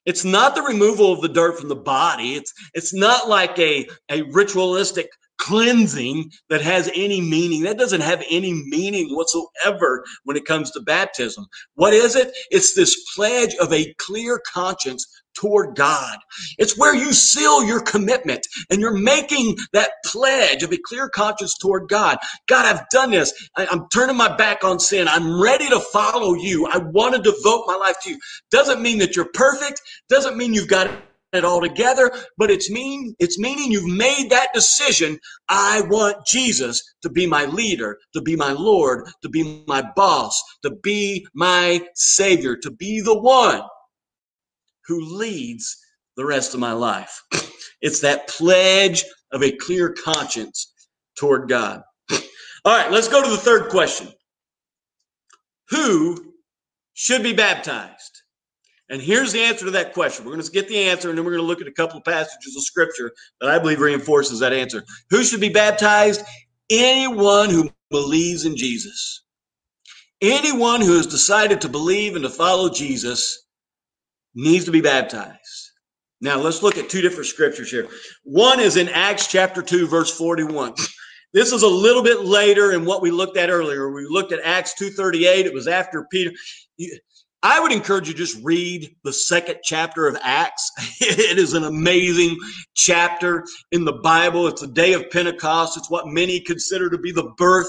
It's 0.04 0.24
not 0.24 0.54
the 0.54 0.62
removal 0.62 1.12
of 1.12 1.22
the 1.22 1.28
dirt 1.28 1.58
from 1.58 1.68
the 1.68 1.76
body. 1.76 2.34
It's 2.34 2.52
it's 2.74 2.92
not 2.92 3.28
like 3.28 3.58
a, 3.58 3.88
a 4.10 4.22
ritualistic 4.22 5.08
cleansing 5.38 6.30
that 6.48 6.60
has 6.60 6.90
any 6.94 7.20
meaning. 7.20 7.62
That 7.62 7.78
doesn't 7.78 8.02
have 8.02 8.22
any 8.30 8.52
meaning 8.52 9.14
whatsoever 9.14 10.04
when 10.24 10.36
it 10.36 10.44
comes 10.44 10.70
to 10.72 10.80
baptism. 10.80 11.46
What 11.74 11.94
is 11.94 12.16
it? 12.16 12.32
It's 12.50 12.74
this 12.74 12.96
pledge 13.14 13.54
of 13.56 13.72
a 13.72 13.94
clear 13.98 14.40
conscience 14.52 15.06
toward 15.34 15.76
God. 15.76 16.18
It's 16.58 16.78
where 16.78 16.94
you 16.94 17.12
seal 17.12 17.64
your 17.64 17.80
commitment 17.80 18.46
and 18.70 18.80
you're 18.80 18.96
making 18.96 19.56
that 19.72 19.90
pledge 20.04 20.62
of 20.62 20.72
a 20.72 20.78
clear 20.84 21.08
conscience 21.08 21.56
toward 21.58 21.88
God. 21.88 22.18
God, 22.48 22.66
I've 22.66 22.88
done 22.90 23.10
this. 23.10 23.32
I, 23.56 23.66
am 23.70 23.86
turning 23.92 24.16
my 24.16 24.34
back 24.36 24.64
on 24.64 24.78
sin. 24.80 25.08
I'm 25.08 25.40
ready 25.40 25.68
to 25.68 25.80
follow 25.80 26.34
you. 26.34 26.66
I 26.66 26.78
want 26.78 27.14
to 27.14 27.22
devote 27.22 27.64
my 27.66 27.76
life 27.76 27.96
to 28.02 28.10
you. 28.10 28.18
Doesn't 28.50 28.82
mean 28.82 28.98
that 28.98 29.16
you're 29.16 29.30
perfect. 29.34 29.80
Doesn't 30.08 30.36
mean 30.36 30.54
you've 30.54 30.68
got 30.68 30.90
it 31.34 31.44
all 31.44 31.60
together, 31.60 32.12
but 32.38 32.50
it's 32.50 32.70
mean 32.70 33.14
it's 33.18 33.38
meaning 33.38 33.72
you've 33.72 33.96
made 33.96 34.30
that 34.30 34.54
decision. 34.54 35.18
I 35.48 35.82
want 35.88 36.24
Jesus 36.26 36.82
to 37.02 37.10
be 37.10 37.26
my 37.26 37.44
leader, 37.46 37.98
to 38.12 38.22
be 38.22 38.36
my 38.36 38.52
Lord, 38.52 39.08
to 39.22 39.28
be 39.28 39.64
my 39.66 39.82
boss, 39.96 40.40
to 40.62 40.70
be 40.82 41.26
my 41.34 41.86
savior, 41.94 42.56
to 42.56 42.70
be 42.70 43.00
the 43.00 43.18
one 43.18 43.62
who 44.86 45.00
leads 45.00 45.76
the 46.16 46.24
rest 46.24 46.54
of 46.54 46.60
my 46.60 46.72
life. 46.72 47.22
It's 47.80 48.00
that 48.00 48.28
pledge 48.28 49.04
of 49.32 49.42
a 49.42 49.52
clear 49.52 49.92
conscience 49.92 50.72
toward 51.16 51.48
God. 51.48 51.82
All 52.10 52.76
right, 52.76 52.90
let's 52.90 53.08
go 53.08 53.22
to 53.22 53.30
the 53.30 53.36
third 53.36 53.70
question. 53.70 54.08
Who 55.70 56.34
should 56.94 57.22
be 57.22 57.32
baptized? 57.32 58.22
And 58.90 59.00
here's 59.00 59.32
the 59.32 59.40
answer 59.40 59.64
to 59.64 59.70
that 59.72 59.94
question. 59.94 60.24
We're 60.24 60.32
going 60.32 60.44
to 60.44 60.50
get 60.50 60.68
the 60.68 60.78
answer, 60.78 61.08
and 61.08 61.16
then 61.16 61.24
we're 61.24 61.32
going 61.32 61.42
to 61.42 61.46
look 61.46 61.62
at 61.62 61.66
a 61.66 61.72
couple 61.72 61.98
of 61.98 62.04
passages 62.04 62.54
of 62.56 62.62
scripture 62.62 63.12
that 63.40 63.50
I 63.50 63.58
believe 63.58 63.80
reinforces 63.80 64.40
that 64.40 64.52
answer. 64.52 64.84
Who 65.10 65.24
should 65.24 65.40
be 65.40 65.48
baptized? 65.48 66.22
Anyone 66.70 67.50
who 67.50 67.70
believes 67.90 68.44
in 68.44 68.56
Jesus. 68.56 69.24
Anyone 70.20 70.80
who 70.80 70.96
has 70.96 71.06
decided 71.06 71.60
to 71.62 71.68
believe 71.68 72.14
and 72.14 72.22
to 72.24 72.30
follow 72.30 72.68
Jesus 72.70 73.43
needs 74.34 74.64
to 74.64 74.70
be 74.70 74.80
baptized. 74.80 75.70
Now 76.20 76.38
let's 76.38 76.62
look 76.62 76.78
at 76.78 76.88
two 76.88 77.02
different 77.02 77.26
scriptures 77.26 77.70
here. 77.70 77.88
One 78.24 78.60
is 78.60 78.76
in 78.76 78.88
Acts 78.88 79.26
chapter 79.26 79.62
2, 79.62 79.86
verse 79.86 80.16
41. 80.16 80.74
This 81.34 81.52
is 81.52 81.62
a 81.62 81.68
little 81.68 82.02
bit 82.02 82.20
later 82.20 82.72
in 82.72 82.84
what 82.84 83.02
we 83.02 83.10
looked 83.10 83.36
at 83.36 83.50
earlier. 83.50 83.90
We 83.90 84.06
looked 84.08 84.32
at 84.32 84.40
Acts 84.44 84.74
2:38. 84.74 85.46
It 85.46 85.52
was 85.52 85.66
after 85.66 86.06
Peter. 86.10 86.30
I 87.42 87.60
would 87.60 87.72
encourage 87.72 88.08
you 88.08 88.14
just 88.14 88.42
read 88.42 88.96
the 89.04 89.12
second 89.12 89.58
chapter 89.62 90.06
of 90.06 90.16
Acts. 90.22 90.70
It 91.00 91.38
is 91.38 91.52
an 91.52 91.64
amazing 91.64 92.38
chapter 92.74 93.44
in 93.72 93.84
the 93.84 93.92
Bible. 93.92 94.46
It's 94.46 94.62
the 94.62 94.68
day 94.68 94.94
of 94.94 95.10
Pentecost. 95.10 95.76
It's 95.76 95.90
what 95.90 96.06
many 96.06 96.40
consider 96.40 96.88
to 96.88 96.96
be 96.96 97.12
the 97.12 97.30
birth 97.36 97.68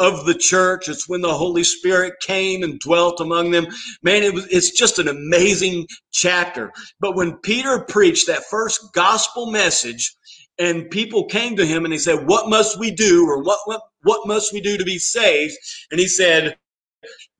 of 0.00 0.26
the 0.26 0.34
church. 0.34 0.88
It's 0.88 1.08
when 1.08 1.20
the 1.20 1.34
Holy 1.34 1.62
Spirit 1.62 2.14
came 2.22 2.62
and 2.64 2.80
dwelt 2.80 3.20
among 3.20 3.52
them. 3.52 3.66
Man, 4.02 4.22
it 4.24 4.34
was, 4.34 4.46
it's 4.48 4.72
just 4.72 4.98
an 4.98 5.08
amazing 5.08 5.86
chapter. 6.10 6.72
But 6.98 7.14
when 7.14 7.36
Peter 7.38 7.84
preached 7.88 8.26
that 8.26 8.44
first 8.50 8.92
gospel 8.94 9.50
message 9.52 10.16
and 10.58 10.90
people 10.90 11.26
came 11.26 11.56
to 11.56 11.66
him 11.66 11.84
and 11.84 11.92
they 11.92 11.98
said, 11.98 12.26
what 12.26 12.48
must 12.48 12.80
we 12.80 12.90
do 12.90 13.26
or 13.28 13.42
what, 13.42 13.60
what, 13.66 13.82
what 14.02 14.26
must 14.26 14.52
we 14.52 14.60
do 14.60 14.76
to 14.78 14.84
be 14.84 14.98
saved? 14.98 15.54
And 15.90 16.00
he 16.00 16.08
said, 16.08 16.56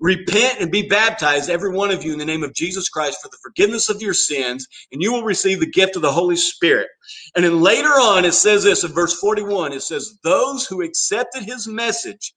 Repent 0.00 0.60
and 0.60 0.70
be 0.70 0.88
baptized, 0.88 1.50
every 1.50 1.70
one 1.70 1.90
of 1.90 2.02
you, 2.02 2.14
in 2.14 2.18
the 2.18 2.24
name 2.24 2.42
of 2.42 2.54
Jesus 2.54 2.88
Christ 2.88 3.20
for 3.22 3.28
the 3.28 3.36
forgiveness 3.42 3.90
of 3.90 4.00
your 4.00 4.14
sins, 4.14 4.66
and 4.90 5.02
you 5.02 5.12
will 5.12 5.24
receive 5.24 5.60
the 5.60 5.70
gift 5.70 5.94
of 5.94 6.00
the 6.00 6.12
Holy 6.12 6.36
Spirit. 6.36 6.88
And 7.36 7.44
then 7.44 7.60
later 7.60 7.88
on, 7.88 8.24
it 8.24 8.32
says 8.32 8.64
this 8.64 8.82
in 8.82 8.92
verse 8.92 9.18
41 9.20 9.74
it 9.74 9.82
says, 9.82 10.18
Those 10.24 10.66
who 10.66 10.80
accepted 10.80 11.42
his 11.42 11.68
message 11.68 12.32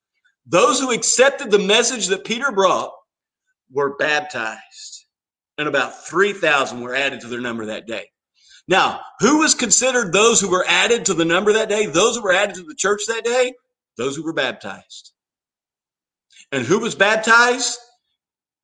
those 0.46 0.80
who 0.80 0.92
accepted 0.92 1.52
the 1.52 1.60
message 1.60 2.08
that 2.08 2.26
Peter 2.26 2.52
brought 2.52 2.92
were 3.72 3.96
baptized, 3.98 5.06
and 5.58 5.68
about 5.68 6.06
3,000 6.06 6.82
were 6.82 6.96
added 6.96 7.22
to 7.22 7.28
their 7.28 7.42
number 7.42 7.66
that 7.68 7.88
day. 7.88 8.10
Now, 8.68 9.02
who 9.20 9.40
was 9.40 9.56
considered 9.56 10.14
those 10.14 10.40
who 10.40 10.50
were 10.50 10.66
added 10.68 11.06
to 11.06 11.14
the 11.14 11.26
number 11.26 11.54
that 11.54 11.70
day? 11.70 11.86
Those 11.86 12.16
who 12.16 12.24
were 12.24 12.34
added 12.34 12.56
to 12.56 12.64
the 12.64 12.76
church 12.76 13.02
that 13.08 13.24
day? 13.24 13.54
Those 13.98 14.16
who 14.16 14.24
were 14.24 14.34
baptized. 14.34 15.12
And 16.52 16.66
who 16.66 16.80
was 16.80 16.96
baptized? 16.96 17.78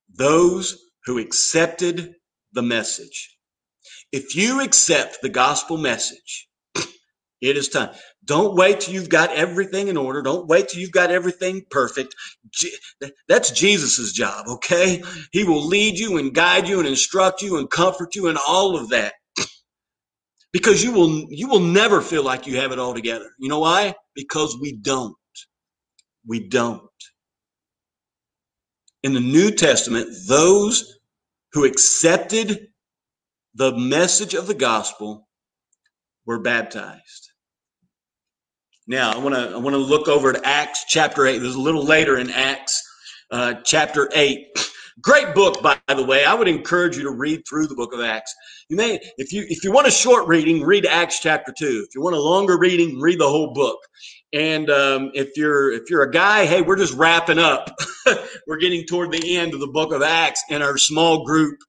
Those 0.08 0.78
who 1.04 1.18
accepted 1.18 2.14
the 2.52 2.62
message. 2.62 3.36
If 4.12 4.34
you 4.34 4.60
accept 4.60 5.18
the 5.22 5.28
gospel 5.28 5.76
message, 5.76 6.48
it 7.40 7.56
is 7.56 7.68
time. 7.68 7.90
Don't 8.24 8.54
wait 8.54 8.80
till 8.80 8.94
you've 8.94 9.08
got 9.08 9.30
everything 9.32 9.88
in 9.88 9.96
order. 9.96 10.22
Don't 10.22 10.46
wait 10.46 10.68
till 10.68 10.80
you've 10.80 10.92
got 10.92 11.10
everything 11.10 11.62
perfect. 11.70 12.14
That's 13.28 13.50
Jesus's 13.50 14.12
job, 14.12 14.46
okay? 14.48 15.02
He 15.32 15.44
will 15.44 15.66
lead 15.66 15.98
you 15.98 16.18
and 16.18 16.34
guide 16.34 16.68
you 16.68 16.78
and 16.78 16.88
instruct 16.88 17.42
you 17.42 17.56
and 17.56 17.70
comfort 17.70 18.14
you 18.14 18.28
and 18.28 18.38
all 18.46 18.76
of 18.76 18.90
that. 18.90 19.14
Because 20.52 20.82
you 20.82 20.92
will 20.92 21.26
you 21.30 21.48
will 21.48 21.60
never 21.60 22.00
feel 22.00 22.24
like 22.24 22.46
you 22.46 22.56
have 22.56 22.72
it 22.72 22.78
all 22.78 22.92
together. 22.92 23.30
You 23.38 23.48
know 23.48 23.60
why? 23.60 23.94
Because 24.14 24.58
we 24.60 24.76
don't. 24.76 25.14
We 26.26 26.48
don't. 26.48 26.82
In 29.02 29.14
the 29.14 29.20
New 29.20 29.52
Testament, 29.52 30.08
those 30.28 30.98
who 31.52 31.64
accepted 31.64 32.66
the 33.54 33.76
message 33.76 34.34
of 34.34 34.46
the 34.46 34.54
gospel 34.54 35.28
were 36.26 36.40
baptized. 36.40 37.29
Now, 38.90 39.12
I 39.12 39.18
want 39.18 39.36
to 39.36 39.54
I 39.54 39.56
want 39.56 39.74
to 39.74 39.78
look 39.78 40.08
over 40.08 40.30
at 40.30 40.44
Acts 40.44 40.84
chapter 40.88 41.24
8. 41.24 41.38
There's 41.38 41.54
a 41.54 41.60
little 41.60 41.84
later 41.84 42.18
in 42.18 42.28
Acts 42.28 42.82
uh, 43.30 43.54
chapter 43.64 44.10
8. 44.12 44.48
Great 45.00 45.32
book, 45.32 45.62
by 45.62 45.78
the 45.86 46.04
way. 46.04 46.24
I 46.24 46.34
would 46.34 46.48
encourage 46.48 46.96
you 46.96 47.04
to 47.04 47.12
read 47.12 47.44
through 47.48 47.68
the 47.68 47.76
book 47.76 47.94
of 47.94 48.00
Acts. 48.00 48.34
You 48.68 48.76
may, 48.76 48.98
if 49.16 49.32
you 49.32 49.46
if 49.48 49.62
you 49.62 49.70
want 49.70 49.86
a 49.86 49.92
short 49.92 50.26
reading, 50.26 50.64
read 50.64 50.86
Acts 50.86 51.20
chapter 51.20 51.54
two. 51.56 51.86
If 51.86 51.94
you 51.94 52.02
want 52.02 52.16
a 52.16 52.20
longer 52.20 52.58
reading, 52.58 52.98
read 52.98 53.20
the 53.20 53.28
whole 53.28 53.54
book. 53.54 53.78
And 54.32 54.68
um, 54.68 55.12
if 55.14 55.36
you're 55.36 55.70
if 55.70 55.88
you're 55.88 56.02
a 56.02 56.10
guy, 56.10 56.46
hey, 56.46 56.60
we're 56.60 56.74
just 56.74 56.94
wrapping 56.94 57.38
up. 57.38 57.70
we're 58.48 58.58
getting 58.58 58.84
toward 58.86 59.12
the 59.12 59.36
end 59.36 59.54
of 59.54 59.60
the 59.60 59.68
book 59.68 59.92
of 59.92 60.02
Acts 60.02 60.42
in 60.48 60.62
our 60.62 60.76
small 60.76 61.24
group 61.24 61.60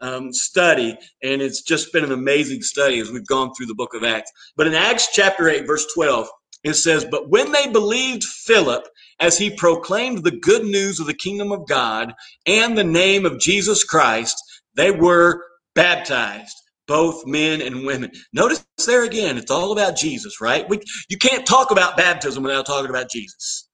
um, 0.00 0.32
study, 0.32 0.96
and 1.24 1.42
it's 1.42 1.62
just 1.62 1.92
been 1.92 2.04
an 2.04 2.12
amazing 2.12 2.62
study 2.62 3.00
as 3.00 3.10
we've 3.10 3.26
gone 3.26 3.50
through 3.52 3.66
the 3.66 3.74
book 3.74 3.94
of 3.94 4.04
Acts. 4.04 4.30
But 4.56 4.68
in 4.68 4.74
Acts 4.74 5.08
chapter 5.12 5.48
eight, 5.48 5.66
verse 5.66 5.84
twelve, 5.92 6.28
it 6.64 6.74
says, 6.74 7.04
"But 7.04 7.30
when 7.30 7.52
they 7.52 7.68
believed 7.68 8.24
Philip." 8.24 8.84
as 9.20 9.38
he 9.38 9.50
proclaimed 9.50 10.24
the 10.24 10.30
good 10.30 10.64
news 10.64 11.00
of 11.00 11.06
the 11.06 11.14
kingdom 11.14 11.52
of 11.52 11.66
God 11.68 12.14
and 12.46 12.76
the 12.76 12.84
name 12.84 13.26
of 13.26 13.40
Jesus 13.40 13.84
Christ, 13.84 14.36
they 14.76 14.90
were 14.90 15.42
baptized, 15.74 16.56
both 16.86 17.26
men 17.26 17.62
and 17.62 17.86
women. 17.86 18.12
Notice 18.32 18.64
there 18.86 19.04
again, 19.04 19.38
it's 19.38 19.50
all 19.50 19.72
about 19.72 19.96
Jesus, 19.96 20.40
right? 20.40 20.68
We, 20.68 20.80
you 21.08 21.18
can't 21.18 21.46
talk 21.46 21.70
about 21.70 21.96
baptism 21.96 22.42
without 22.42 22.66
talking 22.66 22.90
about 22.90 23.10
Jesus. 23.10 23.68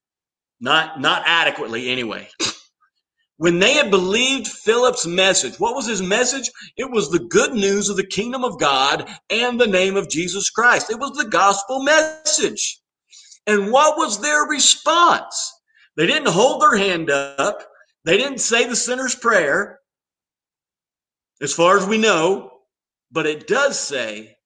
Not, 0.61 1.01
not 1.01 1.25
adequately, 1.27 1.91
anyway. 1.91 2.29
When 3.37 3.59
they 3.59 3.75
had 3.75 3.91
believed 3.91 4.47
Philip's 4.47 5.07
message, 5.07 5.59
what 5.59 5.75
was 5.75 5.87
his 5.87 6.01
message? 6.01 6.51
It 6.77 6.91
was 6.91 7.11
the 7.11 7.19
good 7.19 7.53
news 7.53 7.89
of 7.89 7.97
the 7.97 8.07
kingdom 8.07 8.45
of 8.45 8.61
God 8.61 9.09
and 9.29 9.61
the 9.61 9.67
name 9.67 9.97
of 9.97 10.09
Jesus 10.09 10.51
Christ. 10.51 10.91
It 10.91 11.01
was 11.01 11.13
the 11.13 11.29
gospel 11.29 11.83
message. 11.83 12.81
And 13.47 13.73
what 13.73 13.99
was 13.99 14.21
their 14.21 14.45
response? 14.45 15.53
They 15.97 16.07
didn't 16.07 16.29
hold 16.29 16.63
their 16.63 16.77
hand 16.77 17.11
up. 17.11 17.67
They 18.05 18.17
didn't 18.17 18.39
say 18.39 18.67
the 18.67 18.77
sinner's 18.77 19.15
prayer, 19.15 19.81
as 21.41 21.53
far 21.53 21.77
as 21.77 21.87
we 21.87 21.99
know, 21.99 22.51
but 23.11 23.27
it 23.27 23.47
does 23.47 23.79
say 23.79 24.37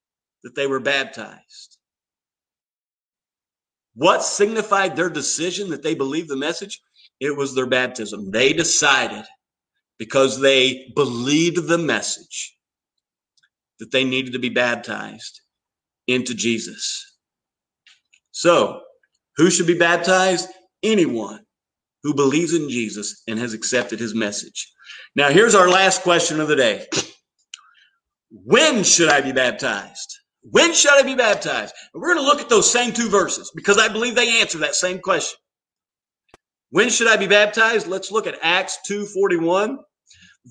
that 0.44 0.55
they 0.55 0.66
were 0.66 0.81
baptized. 0.81 1.79
What 3.94 4.22
signified 4.22 4.94
their 4.94 5.11
decision 5.11 5.70
that 5.70 5.83
they 5.83 5.94
believed 5.94 6.29
the 6.29 6.37
message? 6.37 6.81
It 7.21 7.37
was 7.37 7.55
their 7.55 7.67
baptism. 7.67 8.31
They 8.31 8.53
decided 8.53 9.25
because 9.99 10.41
they 10.41 10.93
believed 10.95 11.67
the 11.67 11.79
message 11.79 12.57
that 13.81 13.91
they 13.91 14.05
needed 14.05 14.33
to 14.33 14.39
be 14.39 14.49
baptized 14.49 15.41
into 16.07 16.35
Jesus. 16.35 17.05
So, 18.31 18.81
who 19.37 19.51
should 19.51 19.67
be 19.67 19.79
baptized? 19.79 20.49
Anyone 20.83 21.41
who 22.03 22.15
believes 22.15 22.55
in 22.55 22.71
Jesus 22.71 23.23
and 23.27 23.39
has 23.39 23.53
accepted 23.53 23.99
his 23.99 24.15
message. 24.15 24.71
Now, 25.17 25.31
here's 25.31 25.55
our 25.55 25.69
last 25.69 26.03
question 26.03 26.41
of 26.41 26.49
the 26.49 26.57
day 26.57 26.87
When 28.31 28.85
should 28.85 29.09
I 29.09 29.21
be 29.21 29.33
baptized? 29.33 30.15
When 30.43 30.73
should 30.73 30.93
I 30.93 31.03
be 31.03 31.15
baptized? 31.15 31.75
We're 31.93 32.15
going 32.15 32.25
to 32.25 32.31
look 32.31 32.41
at 32.41 32.49
those 32.49 32.71
same 32.71 32.93
two 32.93 33.09
verses 33.09 33.51
because 33.55 33.79
I 33.79 33.89
believe 33.89 34.15
they 34.15 34.41
answer 34.41 34.59
that 34.59 34.75
same 34.75 35.01
question. 35.01 35.39
When 36.71 36.91
should 36.91 37.09
I 37.09 37.17
be 37.17 37.27
baptized? 37.27 37.87
Let's 37.87 38.11
look 38.11 38.27
at 38.27 38.39
Acts 38.43 38.79
2:41. 38.89 39.79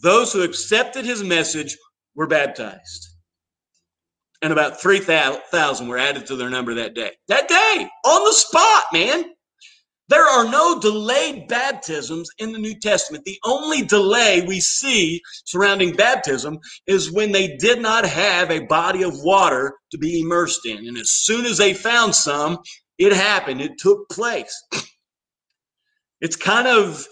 Those 0.01 0.33
who 0.33 0.43
accepted 0.43 1.05
his 1.05 1.23
message 1.23 1.77
were 2.15 2.27
baptized 2.27 3.07
and 4.41 4.53
about 4.53 4.79
3,000 4.81 5.87
were 5.87 5.97
added 5.97 6.27
to 6.27 6.35
their 6.35 6.49
number 6.49 6.75
that 6.75 6.93
day. 6.93 7.11
That 7.27 7.47
day, 7.47 7.89
on 8.05 8.23
the 8.25 8.33
spot, 8.33 8.85
man. 8.93 9.25
There 10.09 10.25
are 10.25 10.49
no 10.49 10.79
delayed 10.79 11.49
baptisms 11.49 12.29
in 12.37 12.53
the 12.53 12.59
New 12.59 12.79
Testament. 12.79 13.25
The 13.25 13.39
only 13.43 13.81
delay 13.81 14.41
we 14.47 14.61
see 14.61 15.21
surrounding 15.45 15.97
baptism 15.97 16.59
is 16.87 17.11
when 17.11 17.33
they 17.33 17.57
did 17.57 17.81
not 17.81 18.05
have 18.05 18.49
a 18.49 18.65
body 18.67 19.03
of 19.03 19.19
water 19.19 19.73
to 19.91 19.97
be 19.97 20.21
immersed 20.21 20.65
in. 20.65 20.87
And 20.87 20.97
as 20.97 21.11
soon 21.11 21.45
as 21.45 21.57
they 21.57 21.73
found 21.73 22.15
some, 22.15 22.59
it 22.97 23.11
happened. 23.11 23.59
It 23.59 23.77
took 23.79 24.07
place. 24.09 24.55
It's 26.21 26.35
kind 26.35 26.67
of 26.67 27.07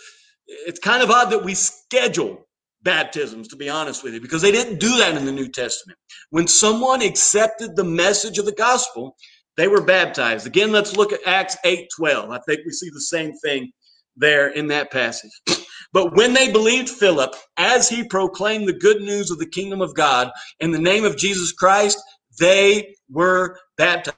it's 0.47 0.79
kind 0.79 1.03
of 1.03 1.11
odd 1.11 1.31
that 1.31 1.43
we 1.43 1.55
schedule 1.55 2.45
baptisms, 2.83 3.47
to 3.49 3.55
be 3.55 3.69
honest 3.69 4.03
with 4.03 4.13
you, 4.13 4.21
because 4.21 4.41
they 4.41 4.51
didn't 4.51 4.79
do 4.79 4.97
that 4.97 5.17
in 5.17 5.25
the 5.25 5.31
New 5.31 5.49
Testament. 5.49 5.97
When 6.29 6.47
someone 6.47 7.01
accepted 7.01 7.75
the 7.75 7.83
message 7.83 8.37
of 8.37 8.45
the 8.45 8.53
gospel, 8.53 9.15
they 9.57 9.67
were 9.67 9.83
baptized. 9.83 10.47
Again, 10.47 10.71
let's 10.71 10.95
look 10.95 11.13
at 11.13 11.25
Acts 11.25 11.57
8 11.65 11.89
12. 11.97 12.29
I 12.31 12.39
think 12.47 12.61
we 12.65 12.71
see 12.71 12.89
the 12.93 13.01
same 13.01 13.33
thing 13.43 13.71
there 14.15 14.49
in 14.49 14.67
that 14.67 14.91
passage. 14.91 15.31
But 15.93 16.15
when 16.17 16.33
they 16.33 16.51
believed 16.51 16.89
Philip, 16.89 17.35
as 17.57 17.87
he 17.87 18.03
proclaimed 18.03 18.67
the 18.67 18.73
good 18.73 19.01
news 19.01 19.31
of 19.31 19.39
the 19.39 19.47
kingdom 19.47 19.81
of 19.81 19.95
God 19.95 20.29
in 20.59 20.71
the 20.71 20.79
name 20.79 21.05
of 21.05 21.17
Jesus 21.17 21.53
Christ, 21.53 21.97
they 22.39 22.95
were 23.09 23.57
baptized. 23.77 24.17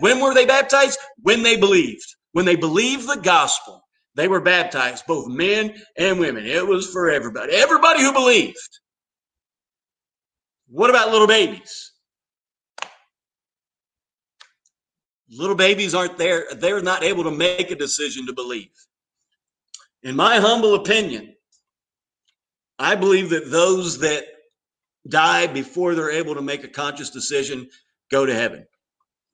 When 0.00 0.20
were 0.20 0.34
they 0.34 0.46
baptized? 0.46 0.98
When 1.22 1.42
they 1.42 1.56
believed. 1.56 2.04
When 2.32 2.44
they 2.44 2.56
believed 2.56 3.08
the 3.08 3.20
gospel. 3.22 3.81
They 4.14 4.28
were 4.28 4.40
baptized, 4.40 5.06
both 5.06 5.28
men 5.28 5.74
and 5.96 6.18
women. 6.18 6.46
It 6.46 6.66
was 6.66 6.90
for 6.90 7.10
everybody. 7.10 7.54
Everybody 7.54 8.02
who 8.02 8.12
believed. 8.12 8.58
What 10.68 10.90
about 10.90 11.10
little 11.10 11.26
babies? 11.26 11.92
Little 15.30 15.56
babies 15.56 15.94
aren't 15.94 16.18
there. 16.18 16.46
They're 16.56 16.82
not 16.82 17.02
able 17.02 17.24
to 17.24 17.30
make 17.30 17.70
a 17.70 17.74
decision 17.74 18.26
to 18.26 18.34
believe. 18.34 18.70
In 20.02 20.14
my 20.14 20.36
humble 20.36 20.74
opinion, 20.74 21.34
I 22.78 22.96
believe 22.96 23.30
that 23.30 23.50
those 23.50 23.98
that 24.00 24.24
die 25.08 25.46
before 25.46 25.94
they're 25.94 26.10
able 26.10 26.34
to 26.34 26.42
make 26.42 26.64
a 26.64 26.68
conscious 26.68 27.10
decision 27.10 27.68
go 28.10 28.26
to 28.26 28.34
heaven. 28.34 28.66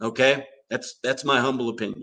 Okay? 0.01 0.47
That's 0.71 0.99
that's 1.03 1.25
my 1.25 1.41
humble 1.41 1.69
opinion. 1.69 2.03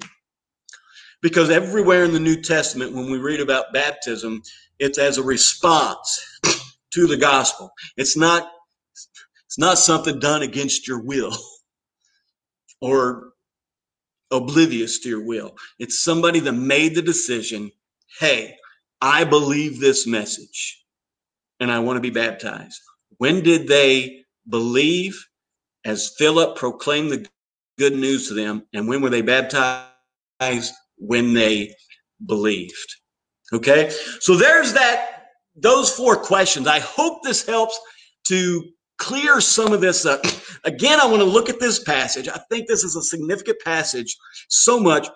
Because 1.25 1.49
everywhere 1.49 2.03
in 2.03 2.13
the 2.13 2.19
New 2.19 2.39
Testament, 2.39 2.93
when 2.93 3.09
we 3.09 3.17
read 3.17 3.39
about 3.39 3.73
baptism, 3.73 4.43
it's 4.77 4.99
as 4.99 5.17
a 5.17 5.23
response 5.23 6.39
to 6.93 7.07
the 7.07 7.17
gospel. 7.17 7.71
It's 7.97 8.15
not, 8.15 8.51
it's 9.47 9.57
not 9.57 9.79
something 9.79 10.19
done 10.19 10.43
against 10.43 10.87
your 10.87 11.01
will 11.01 11.35
or 12.79 13.31
oblivious 14.29 14.99
to 14.99 15.09
your 15.09 15.25
will. 15.25 15.55
It's 15.79 15.97
somebody 15.97 16.41
that 16.41 16.51
made 16.51 16.93
the 16.93 17.01
decision, 17.01 17.71
hey, 18.19 18.55
I 19.01 19.23
believe 19.23 19.79
this 19.79 20.05
message 20.05 20.85
and 21.59 21.71
I 21.71 21.79
want 21.79 21.97
to 21.97 22.01
be 22.01 22.11
baptized. 22.11 22.79
When 23.17 23.41
did 23.41 23.67
they 23.67 24.25
believe 24.47 25.25
as 25.85 26.13
Philip 26.19 26.55
proclaimed 26.55 27.09
the 27.09 27.27
good 27.79 27.95
news 27.95 28.27
to 28.27 28.35
them? 28.35 28.67
And 28.75 28.87
when 28.87 29.01
were 29.01 29.09
they 29.09 29.23
baptized? 29.23 30.75
When 30.97 31.33
they 31.33 31.73
believed. 32.25 32.95
Okay, 33.53 33.91
so 34.19 34.35
there's 34.35 34.73
that, 34.73 35.27
those 35.55 35.91
four 35.91 36.15
questions. 36.15 36.67
I 36.67 36.79
hope 36.79 37.23
this 37.23 37.45
helps 37.45 37.79
to 38.27 38.63
clear 38.97 39.39
some 39.39 39.71
of 39.73 39.81
this 39.81 40.05
up. 40.05 40.21
Again, 40.63 40.99
I 40.99 41.05
want 41.05 41.19
to 41.19 41.25
look 41.25 41.49
at 41.49 41.59
this 41.59 41.83
passage. 41.83 42.27
I 42.27 42.39
think 42.49 42.67
this 42.67 42.83
is 42.83 42.95
a 42.95 43.01
significant 43.01 43.57
passage 43.63 44.15
so 44.49 44.79
much 44.79 45.07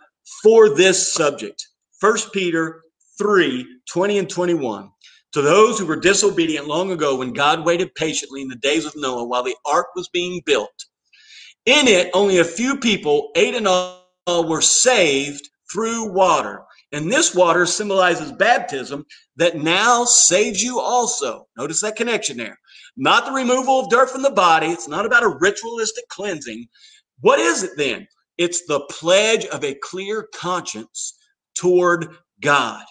for 0.43 0.69
this 0.69 1.13
subject. 1.13 1.65
First 1.99 2.31
Peter 2.31 2.83
3 3.17 3.65
20 3.91 4.19
and 4.19 4.29
21. 4.29 4.89
To 5.33 5.41
those 5.43 5.77
who 5.77 5.85
were 5.85 5.99
disobedient 5.99 6.67
long 6.67 6.91
ago 6.91 7.17
when 7.17 7.33
God 7.33 7.63
waited 7.63 7.93
patiently 7.93 8.41
in 8.41 8.47
the 8.47 8.55
days 8.55 8.85
of 8.85 8.93
Noah 8.95 9.25
while 9.25 9.43
the 9.43 9.55
ark 9.65 9.87
was 9.95 10.09
being 10.09 10.41
built. 10.45 10.73
In 11.65 11.87
it, 11.87 12.09
only 12.13 12.39
a 12.39 12.43
few 12.43 12.77
people, 12.77 13.29
eight 13.35 13.53
in 13.53 13.67
all, 13.67 14.05
were 14.27 14.61
saved 14.61 15.47
through 15.71 16.11
water. 16.11 16.63
And 16.91 17.11
this 17.11 17.35
water 17.35 17.65
symbolizes 17.65 18.31
baptism 18.31 19.05
that 19.35 19.57
now 19.57 20.05
saves 20.05 20.61
you 20.61 20.79
also. 20.79 21.47
Notice 21.57 21.81
that 21.81 21.95
connection 21.95 22.37
there. 22.37 22.57
Not 22.97 23.25
the 23.25 23.31
removal 23.31 23.79
of 23.79 23.89
dirt 23.89 24.09
from 24.09 24.23
the 24.23 24.31
body. 24.31 24.67
It's 24.67 24.87
not 24.87 25.05
about 25.05 25.23
a 25.23 25.37
ritualistic 25.39 26.07
cleansing. 26.09 26.67
What 27.21 27.39
is 27.39 27.63
it 27.63 27.71
then? 27.77 28.07
It's 28.37 28.65
the 28.65 28.81
pledge 28.89 29.45
of 29.45 29.63
a 29.63 29.75
clear 29.75 30.27
conscience 30.33 31.17
toward 31.55 32.07
God. 32.41 32.83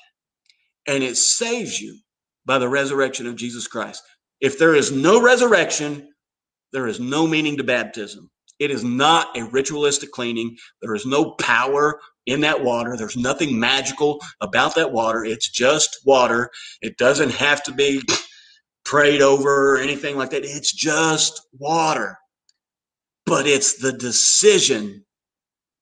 And 0.86 1.02
it 1.02 1.16
saves 1.16 1.80
you 1.80 1.98
by 2.46 2.58
the 2.58 2.68
resurrection 2.68 3.26
of 3.26 3.36
Jesus 3.36 3.66
Christ. 3.66 4.02
If 4.40 4.58
there 4.58 4.74
is 4.74 4.92
no 4.92 5.20
resurrection, 5.20 6.08
there 6.72 6.86
is 6.86 7.00
no 7.00 7.26
meaning 7.26 7.56
to 7.56 7.64
baptism. 7.64 8.30
It 8.58 8.70
is 8.70 8.84
not 8.84 9.36
a 9.36 9.44
ritualistic 9.44 10.12
cleaning. 10.12 10.56
There 10.82 10.94
is 10.94 11.06
no 11.06 11.32
power 11.32 12.00
in 12.28 12.40
that 12.42 12.62
water. 12.62 12.96
There's 12.96 13.16
nothing 13.16 13.58
magical 13.58 14.20
about 14.40 14.74
that 14.74 14.92
water. 14.92 15.24
It's 15.24 15.48
just 15.48 16.00
water. 16.04 16.50
It 16.82 16.98
doesn't 16.98 17.30
have 17.30 17.62
to 17.64 17.72
be 17.72 18.02
prayed 18.84 19.22
over 19.22 19.74
or 19.74 19.78
anything 19.78 20.16
like 20.16 20.30
that. 20.30 20.44
It's 20.44 20.72
just 20.72 21.40
water. 21.58 22.18
But 23.26 23.46
it's 23.46 23.78
the 23.78 23.92
decision 23.92 25.04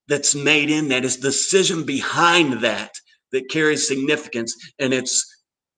that's 0.07 0.35
made 0.35 0.69
in 0.69 0.87
that, 0.87 1.03
it's 1.03 1.17
the 1.17 1.29
decision 1.29 1.83
behind 1.83 2.61
that 2.61 2.91
that 3.33 3.49
carries 3.49 3.85
significance, 3.85 4.55
and 4.79 4.93
it's 4.93 5.25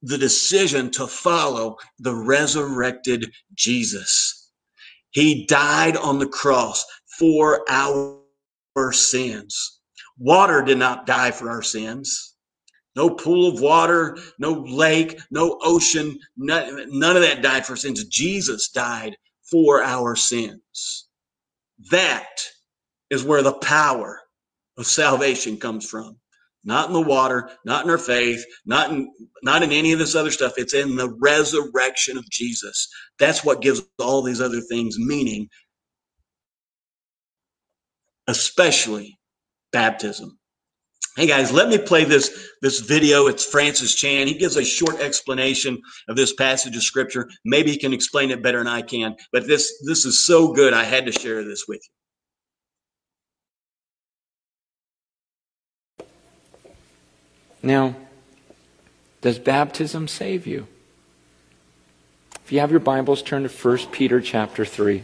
the 0.04 0.20
decision 0.20 0.92
to 0.92 1.08
follow 1.08 1.78
the 1.98 2.14
resurrected 2.14 3.32
Jesus. 3.56 4.52
He 5.10 5.48
died 5.48 5.98
on 5.98 6.20
the 6.20 6.28
cross 6.28 6.86
for 7.18 7.66
our 7.68 8.20
sins. 8.92 9.79
Water 10.20 10.64
did 10.64 10.80
not 10.80 11.08
die 11.08 11.32
for 11.32 11.50
our 11.50 11.64
sins. 11.64 12.36
No 12.96 13.10
pool 13.12 13.48
of 13.54 13.62
water, 13.62 14.18
no 14.40 14.54
lake, 14.54 15.20
no 15.32 15.58
ocean, 15.64 16.20
none, 16.38 16.88
none 17.00 17.16
of 17.16 17.24
that 17.24 17.42
died 17.42 17.66
for 17.66 17.76
sins. 17.76 18.04
Jesus 18.06 18.70
died 18.70 19.18
for 19.50 19.84
our 19.84 20.16
sins. 20.16 21.08
That 21.92 22.28
is 23.12 23.24
where 23.24 23.44
the 23.44 23.54
power 23.54 24.22
of 24.78 24.88
salvation 24.88 25.58
comes 25.58 25.90
from. 25.90 26.18
Not 26.66 26.88
in 26.88 26.94
the 26.94 27.02
water, 27.02 27.52
not 27.66 27.86
in 27.86 27.92
our 27.92 27.98
faith, 28.00 28.44
not 28.66 28.92
in 28.92 29.12
not 29.44 29.64
in 29.64 29.72
any 29.72 29.94
of 29.94 30.00
this 30.00 30.16
other 30.16 30.32
stuff. 30.32 30.54
It's 30.58 30.74
in 30.74 30.96
the 30.98 31.16
resurrection 31.22 32.18
of 32.18 32.30
Jesus. 32.30 32.90
That's 33.20 33.46
what 33.46 33.62
gives 33.62 33.82
all 34.00 34.24
these 34.24 34.42
other 34.42 34.62
things 34.62 34.98
meaning, 35.00 35.50
especially 38.28 39.19
baptism. 39.72 40.38
Hey 41.16 41.28
guys, 41.28 41.52
let 41.52 41.68
me 41.68 41.78
play 41.78 42.06
this 42.06 42.50
this 42.62 42.80
video. 42.80 43.28
It's 43.28 43.44
Francis 43.44 43.94
Chan. 43.96 44.28
He 44.28 44.36
gives 44.36 44.56
a 44.56 44.64
short 44.64 45.00
explanation 45.02 45.82
of 46.08 46.16
this 46.16 46.34
passage 46.34 46.76
of 46.76 46.84
scripture. 46.84 47.28
Maybe 47.44 47.72
he 47.72 47.78
can 47.78 47.94
explain 47.94 48.32
it 48.32 48.42
better 48.42 48.60
than 48.60 48.68
I 48.68 48.82
can, 48.82 49.16
but 49.34 49.48
this 49.48 49.84
this 49.86 50.06
is 50.06 50.26
so 50.26 50.54
good 50.54 50.74
I 50.74 50.84
had 50.84 51.06
to 51.08 51.12
share 51.12 51.44
this 51.44 51.66
with 51.68 51.82
you. 56.00 56.08
Now, 57.62 57.96
does 59.20 59.40
baptism 59.40 60.08
save 60.08 60.48
you? 60.48 60.68
If 62.46 62.54
you 62.54 62.62
have 62.62 62.72
your 62.72 62.80
Bibles, 62.80 63.22
turn 63.22 63.44
to 63.44 63.50
1 63.50 63.78
Peter 63.92 64.22
chapter 64.22 64.64
3. 64.64 65.04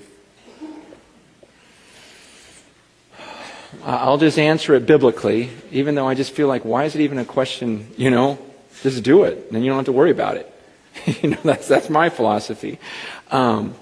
I'll 3.84 4.18
just 4.18 4.40
answer 4.40 4.74
it 4.76 4.86
biblically, 4.86 5.50
even 5.72 5.96
though 5.96 6.08
I 6.08 6.14
just 6.14 6.32
feel 6.32 6.48
like, 6.48 6.64
why 6.64 6.86
is 6.86 6.96
it 6.96 7.02
even 7.02 7.18
a 7.18 7.26
question? 7.26 7.92
You 7.98 8.12
know, 8.12 8.40
just 8.82 9.04
do 9.04 9.24
it, 9.24 9.52
then 9.52 9.64
you 9.64 9.70
don't 9.70 9.78
have 9.78 9.86
to 9.86 9.92
worry 9.92 10.12
about 10.12 10.38
it. 10.38 10.52
you 11.22 11.30
know, 11.30 11.40
that's, 11.44 11.68
that's 11.68 11.90
my 11.90 12.10
philosophy. 12.10 12.80
Um, 13.32 13.76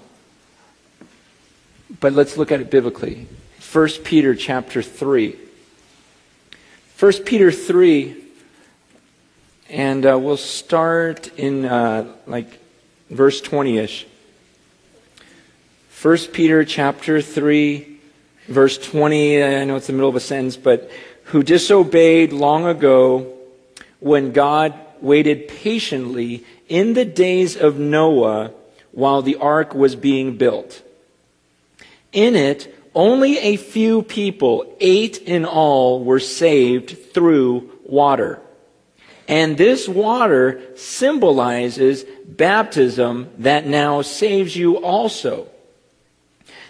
but 2.00 2.12
let's 2.12 2.36
look 2.36 2.50
at 2.50 2.60
it 2.60 2.70
biblically. 2.70 3.26
1 3.72 3.88
Peter 4.04 4.34
chapter 4.34 4.82
3. 4.82 5.38
1 6.98 7.12
Peter 7.24 7.52
3 7.52 8.24
and 9.70 10.06
uh, 10.06 10.18
we'll 10.18 10.36
start 10.36 11.36
in 11.38 11.64
uh, 11.64 12.06
like 12.26 12.60
verse 13.10 13.40
20 13.40 13.78
ish. 13.78 14.06
1 16.02 16.18
Peter 16.32 16.64
chapter 16.64 17.22
3, 17.22 17.93
verse 18.48 18.78
20. 18.78 19.42
I 19.42 19.64
know 19.64 19.76
it's 19.76 19.86
the 19.86 19.92
middle 19.92 20.08
of 20.08 20.16
a 20.16 20.20
sentence, 20.20 20.56
but 20.56 20.90
who 21.24 21.42
disobeyed 21.42 22.32
long 22.32 22.66
ago 22.66 23.32
when 24.00 24.32
God 24.32 24.74
waited 25.00 25.48
patiently 25.48 26.44
in 26.68 26.94
the 26.94 27.04
days 27.04 27.56
of 27.56 27.78
Noah 27.78 28.52
while 28.92 29.22
the 29.22 29.36
ark 29.36 29.74
was 29.74 29.96
being 29.96 30.36
built. 30.36 30.82
In 32.12 32.36
it, 32.36 32.74
only 32.94 33.38
a 33.38 33.56
few 33.56 34.02
people, 34.02 34.76
eight 34.80 35.18
in 35.18 35.44
all, 35.44 36.04
were 36.04 36.20
saved 36.20 37.12
through 37.12 37.70
water. 37.84 38.40
And 39.26 39.56
this 39.56 39.88
water 39.88 40.60
symbolizes 40.76 42.04
baptism 42.26 43.30
that 43.38 43.66
now 43.66 44.02
saves 44.02 44.54
you 44.54 44.76
also. 44.76 45.48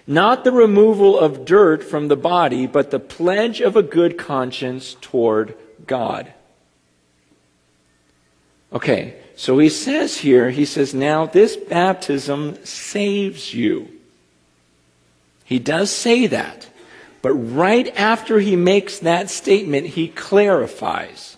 Not 0.07 0.45
the 0.45 0.53
removal 0.53 1.19
of 1.19 1.45
dirt 1.45 1.83
from 1.83 2.09
the 2.09 2.17
body, 2.17 2.67
but 2.67 2.91
the 2.91 3.01
pledge 3.01 3.61
of 3.61 3.77
a 3.77 3.83
good 3.83 4.19
conscience 4.19 4.97
toward 5.01 5.57
God. 5.87 6.33
Okay, 8.73 9.15
so 9.37 9.59
he 9.59 9.69
says 9.69 10.19
here, 10.19 10.51
he 10.51 10.65
says, 10.65 10.93
now 10.93 11.27
this 11.27 11.57
baptism 11.57 12.63
saves 12.65 13.55
you. 13.55 13.89
He 15.45 15.59
does 15.59 15.91
say 15.91 16.27
that. 16.27 16.69
But 17.23 17.33
right 17.33 17.89
after 17.97 18.41
he 18.41 18.57
makes 18.57 18.99
that 18.99 19.31
statement, 19.31 19.87
he 19.87 20.09
clarifies. 20.09 21.34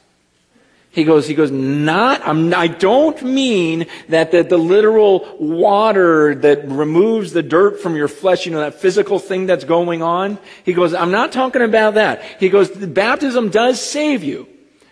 He 0.96 1.04
goes, 1.04 1.28
he 1.28 1.34
goes, 1.34 1.50
not, 1.50 2.26
I'm, 2.26 2.54
I 2.54 2.68
don't 2.68 3.22
mean 3.22 3.84
that 4.08 4.30
the, 4.30 4.42
the 4.42 4.56
literal 4.56 5.36
water 5.38 6.34
that 6.36 6.66
removes 6.66 7.34
the 7.34 7.42
dirt 7.42 7.82
from 7.82 7.96
your 7.96 8.08
flesh, 8.08 8.46
you 8.46 8.52
know, 8.52 8.60
that 8.60 8.80
physical 8.80 9.18
thing 9.18 9.44
that's 9.44 9.64
going 9.64 10.00
on. 10.00 10.38
He 10.64 10.72
goes, 10.72 10.94
I'm 10.94 11.10
not 11.10 11.32
talking 11.32 11.60
about 11.60 11.94
that. 11.94 12.22
He 12.40 12.48
goes, 12.48 12.70
baptism 12.70 13.50
does 13.50 13.78
save 13.78 14.24
you. 14.24 14.48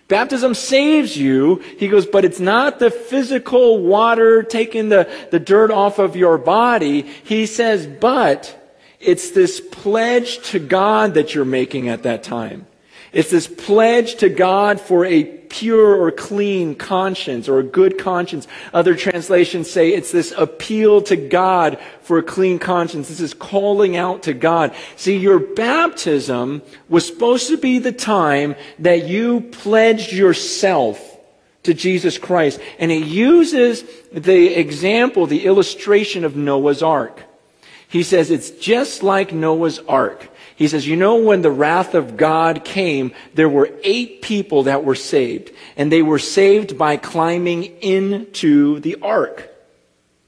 Baptism 0.08 0.52
saves 0.52 1.16
you. 1.16 1.64
He 1.78 1.88
goes, 1.88 2.04
but 2.04 2.26
it's 2.26 2.38
not 2.38 2.78
the 2.78 2.90
physical 2.90 3.82
water 3.82 4.42
taking 4.42 4.90
the, 4.90 5.08
the 5.30 5.40
dirt 5.40 5.70
off 5.70 5.98
of 5.98 6.16
your 6.16 6.36
body. 6.36 7.00
He 7.00 7.46
says, 7.46 7.86
but 7.86 8.76
it's 9.00 9.30
this 9.30 9.58
pledge 9.58 10.50
to 10.50 10.58
God 10.58 11.14
that 11.14 11.34
you're 11.34 11.46
making 11.46 11.88
at 11.88 12.02
that 12.02 12.22
time. 12.22 12.66
It's 13.14 13.30
this 13.30 13.46
pledge 13.46 14.16
to 14.16 14.28
God 14.28 14.80
for 14.80 15.04
a 15.04 15.24
pure 15.24 15.94
or 15.94 16.10
clean 16.10 16.74
conscience 16.74 17.48
or 17.48 17.60
a 17.60 17.62
good 17.62 17.96
conscience. 17.96 18.48
Other 18.72 18.96
translations 18.96 19.70
say 19.70 19.90
it's 19.90 20.10
this 20.10 20.32
appeal 20.36 21.00
to 21.02 21.16
God 21.16 21.78
for 22.02 22.18
a 22.18 22.24
clean 22.24 22.58
conscience. 22.58 23.08
This 23.08 23.20
is 23.20 23.32
calling 23.32 23.96
out 23.96 24.24
to 24.24 24.34
God. 24.34 24.74
See, 24.96 25.16
your 25.16 25.38
baptism 25.38 26.62
was 26.88 27.06
supposed 27.06 27.48
to 27.48 27.56
be 27.56 27.78
the 27.78 27.92
time 27.92 28.56
that 28.80 29.06
you 29.06 29.42
pledged 29.42 30.12
yourself 30.12 31.00
to 31.62 31.72
Jesus 31.72 32.18
Christ. 32.18 32.60
And 32.80 32.90
it 32.90 33.04
uses 33.04 33.84
the 34.12 34.58
example, 34.58 35.26
the 35.26 35.44
illustration 35.46 36.24
of 36.24 36.34
Noah's 36.34 36.82
Ark. 36.82 37.22
He 37.88 38.02
says 38.02 38.32
it's 38.32 38.50
just 38.50 39.04
like 39.04 39.32
Noah's 39.32 39.78
Ark. 39.78 40.28
He 40.56 40.68
says, 40.68 40.86
you 40.86 40.96
know, 40.96 41.16
when 41.16 41.42
the 41.42 41.50
wrath 41.50 41.94
of 41.94 42.16
God 42.16 42.64
came, 42.64 43.12
there 43.34 43.48
were 43.48 43.70
eight 43.82 44.22
people 44.22 44.64
that 44.64 44.84
were 44.84 44.94
saved, 44.94 45.50
and 45.76 45.90
they 45.90 46.02
were 46.02 46.20
saved 46.20 46.78
by 46.78 46.96
climbing 46.96 47.64
into 47.80 48.78
the 48.80 48.96
ark. 49.02 49.50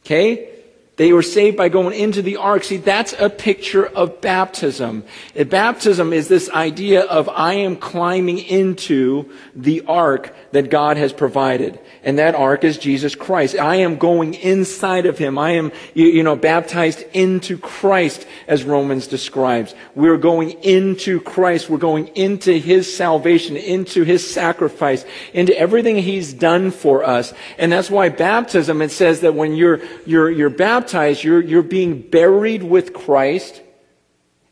Okay? 0.05 0.56
They 0.97 1.13
were 1.13 1.23
saved 1.23 1.59
by 1.59 1.69
going 1.69 1.99
into 1.99 2.23
the 2.23 2.39
ark. 2.39 2.65
See, 2.65 2.79
that's 2.79 3.15
a 3.19 3.29
picture 3.29 3.85
of 3.85 4.23
baptism. 4.23 5.05
Baptism 5.35 6.15
is 6.15 6.29
this 6.29 6.49
idea 6.49 7.03
of 7.03 7.29
I 7.29 7.53
am 7.55 7.77
climbing 7.77 8.39
into 8.39 9.31
the 9.55 9.83
ark 9.87 10.35
that 10.53 10.71
God 10.71 10.97
has 10.97 11.13
provided. 11.13 11.79
And 12.03 12.19
that 12.19 12.35
ark 12.35 12.65
is 12.65 12.79
Jesus 12.79 13.15
Christ. 13.15 13.59
I 13.59 13.77
am 13.77 13.99
going 13.99 14.35
inside 14.35 15.05
of 15.05 15.19
him. 15.19 15.37
I 15.37 15.51
am, 15.51 15.71
you, 15.93 16.07
you 16.07 16.23
know, 16.23 16.37
baptized 16.37 17.05
into 17.13 17.59
Christ 17.59 18.27
as 18.49 18.65
Romans 18.65 19.07
describes. 19.07 19.75
We're 19.95 20.17
going 20.17 20.53
into 20.63 21.21
Christ. 21.21 21.69
We're 21.69 21.77
going 21.77 22.07
into 22.15 22.53
his 22.53 22.97
salvation, 22.97 23.57
into 23.57 24.05
his 24.05 24.29
sacrifice, 24.29 25.05
into 25.35 25.59
everything 25.59 25.97
he's 25.97 26.33
done 26.33 26.71
for 26.71 27.05
us. 27.05 27.35
And 27.59 27.71
that's 27.71 27.91
why 27.91 28.09
baptism, 28.09 28.81
it 28.81 28.93
says 28.93 29.21
that 29.21 29.35
when 29.35 29.55
you're, 29.55 29.81
you're, 30.07 30.31
you're 30.31 30.49
baptized, 30.49 30.86
you're, 30.95 31.43
you're 31.43 31.63
being 31.63 32.01
buried 32.01 32.63
with 32.63 32.93
Christ 32.93 33.63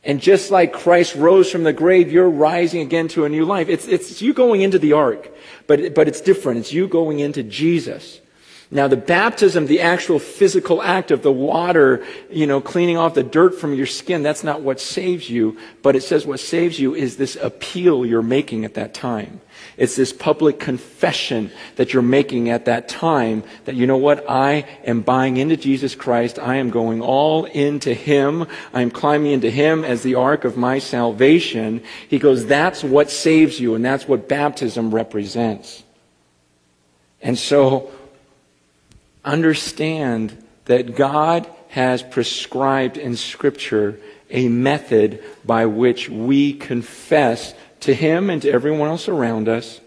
and 0.05 0.21
just 0.21 0.51
like 0.51 0.73
Christ 0.73 1.15
rose 1.15 1.51
from 1.51 1.63
the 1.65 1.73
grave, 1.73 2.13
you're 2.13 2.29
rising 2.29 2.83
again 2.83 3.09
to 3.09 3.25
a 3.25 3.29
new 3.29 3.45
life. 3.45 3.69
It's, 3.71 3.89
it's 3.89 4.21
you 4.21 4.35
going 4.35 4.61
into 4.61 4.79
the 4.79 4.93
ark, 4.93 5.33
but, 5.67 5.95
but 5.95 6.09
it's 6.09 6.21
different. 6.21 6.61
It's 6.61 6.73
you 6.73 6.87
going 6.87 7.21
into 7.21 7.43
Jesus. 7.43 8.21
Now, 8.75 8.89
the 8.89 8.97
baptism, 8.97 9.67
the 9.67 9.83
actual 9.83 10.19
physical 10.19 10.83
act 10.83 11.13
of 11.13 11.23
the 11.23 11.31
water, 11.31 12.05
you 12.29 12.45
know, 12.45 12.61
cleaning 12.61 12.97
off 12.97 13.15
the 13.15 13.23
dirt 13.23 13.55
from 13.55 13.73
your 13.73 13.87
skin, 13.87 14.25
that's 14.25 14.43
not 14.43 14.63
what 14.63 14.81
saves 14.81 15.31
you. 15.31 15.57
But 15.81 15.95
it 15.95 16.03
says 16.03 16.27
what 16.27 16.41
saves 16.41 16.81
you 16.81 16.93
is 16.93 17.17
this 17.17 17.37
appeal 17.37 18.05
you're 18.05 18.21
making 18.21 18.65
at 18.65 18.75
that 18.75 18.93
time. 18.93 19.41
It's 19.77 19.95
this 19.95 20.13
public 20.13 20.59
confession 20.59 21.53
that 21.77 21.93
you're 21.93 22.03
making 22.03 22.51
at 22.51 22.65
that 22.65 22.89
time 22.89 23.45
that, 23.65 23.77
you 23.77 23.87
know 23.87 23.97
what, 23.97 24.29
I 24.29 24.67
am 24.85 25.03
buying 25.03 25.37
into 25.37 25.57
Jesus 25.57 25.95
Christ. 25.95 26.41
I 26.41 26.57
am 26.57 26.71
going 26.71 27.01
all 27.01 27.45
into 27.45 27.95
Him. 27.95 28.45
I 28.73 28.83
am 28.83 28.91
climbing 28.91 29.31
into 29.31 29.51
Him 29.51 29.85
as 29.85 30.03
the 30.03 30.17
ark 30.17 30.45
of 30.45 30.57
my 30.57 30.81
salvation. 30.81 31.81
He 32.09 32.19
goes, 32.19 32.45
that's 32.47 32.83
what 32.83 33.09
saves 33.09 33.61
you, 33.61 33.77
and 33.77 33.85
that's 33.85 34.09
what 34.09 34.29
baptism 34.29 34.93
represents. 34.93 35.85
And 37.23 37.39
so, 37.39 37.93
understand 39.25 40.37
that 40.67 40.97
God 40.97 41.49
has 41.69 42.03
prescribed 42.03 42.97
in 42.97 43.17
Scripture 43.17 43.99
a 44.31 44.49
method 44.49 45.23
by 45.45 45.67
which 45.67 46.09
we 46.09 46.53
confess 46.53 47.55
to 47.81 47.95
him 47.95 48.31
and 48.31 48.43
to 48.43 48.51
everyone 48.51 48.89
else 48.89 49.09
around 49.09 49.49
us 49.49 49.81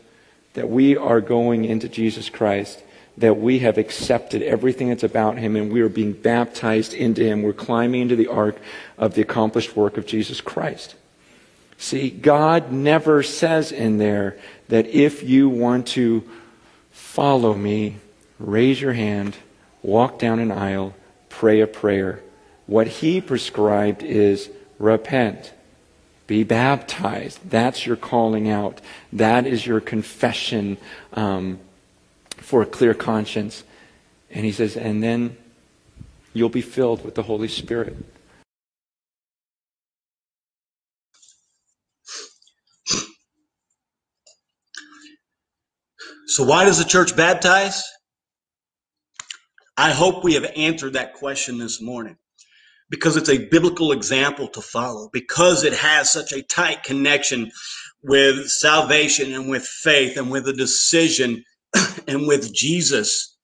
that 0.53 0.69
we 0.69 0.97
are 0.97 1.21
going 1.21 1.65
into 1.65 1.89
Jesus 1.89 2.29
Christ, 2.29 2.83
that 3.17 3.37
we 3.37 3.59
have 3.59 3.77
accepted 3.77 4.41
everything 4.41 4.89
that's 4.89 5.03
about 5.03 5.37
him 5.37 5.55
and 5.55 5.71
we 5.71 5.81
are 5.81 5.89
being 5.89 6.13
baptized 6.13 6.93
into 6.93 7.23
him. 7.23 7.43
We're 7.43 7.53
climbing 7.53 8.01
into 8.01 8.15
the 8.15 8.27
ark 8.27 8.57
of 8.97 9.13
the 9.13 9.21
accomplished 9.21 9.75
work 9.75 9.97
of 9.97 10.05
Jesus 10.05 10.41
Christ. 10.41 10.95
See, 11.77 12.09
God 12.09 12.71
never 12.71 13.21
says 13.21 13.71
in 13.71 13.97
there 13.97 14.37
that 14.69 14.87
if 14.87 15.23
you 15.23 15.47
want 15.47 15.87
to 15.89 16.27
follow 16.91 17.53
me, 17.53 17.97
raise 18.39 18.81
your 18.81 18.93
hand, 18.93 19.35
walk 19.81 20.19
down 20.19 20.39
an 20.39 20.51
aisle, 20.51 20.95
pray 21.29 21.61
a 21.61 21.67
prayer. 21.67 22.21
What 22.65 22.87
he 22.87 23.21
prescribed 23.21 24.03
is 24.03 24.49
repent. 24.79 25.53
Be 26.27 26.43
baptized. 26.43 27.39
That's 27.49 27.85
your 27.85 27.95
calling 27.95 28.49
out. 28.49 28.81
That 29.13 29.47
is 29.47 29.65
your 29.65 29.79
confession 29.79 30.77
um, 31.13 31.59
for 32.37 32.61
a 32.61 32.65
clear 32.65 32.93
conscience. 32.93 33.63
And 34.29 34.43
he 34.45 34.51
says, 34.51 34.75
and 34.75 35.01
then 35.01 35.37
you'll 36.33 36.49
be 36.49 36.61
filled 36.61 37.05
with 37.05 37.15
the 37.15 37.23
Holy 37.23 37.47
Spirit. 37.47 37.95
So, 46.27 46.43
why 46.43 46.65
does 46.65 46.77
the 46.77 46.83
church 46.83 47.15
baptize? 47.15 47.83
I 49.77 49.91
hope 49.91 50.23
we 50.23 50.33
have 50.33 50.51
answered 50.55 50.93
that 50.93 51.13
question 51.13 51.59
this 51.59 51.81
morning 51.81 52.17
because 52.89 53.17
it's 53.17 53.29
a 53.29 53.47
biblical 53.49 53.91
example 53.91 54.47
to 54.49 54.61
follow, 54.61 55.09
because 55.13 55.63
it 55.63 55.73
has 55.73 56.11
such 56.11 56.31
a 56.33 56.41
tight 56.41 56.83
connection 56.83 57.51
with 58.03 58.47
salvation 58.47 59.33
and 59.33 59.49
with 59.49 59.65
faith 59.65 60.17
and 60.17 60.31
with 60.31 60.47
a 60.47 60.53
decision 60.53 61.43
and 62.07 62.27
with 62.27 62.53
Jesus. 62.53 63.37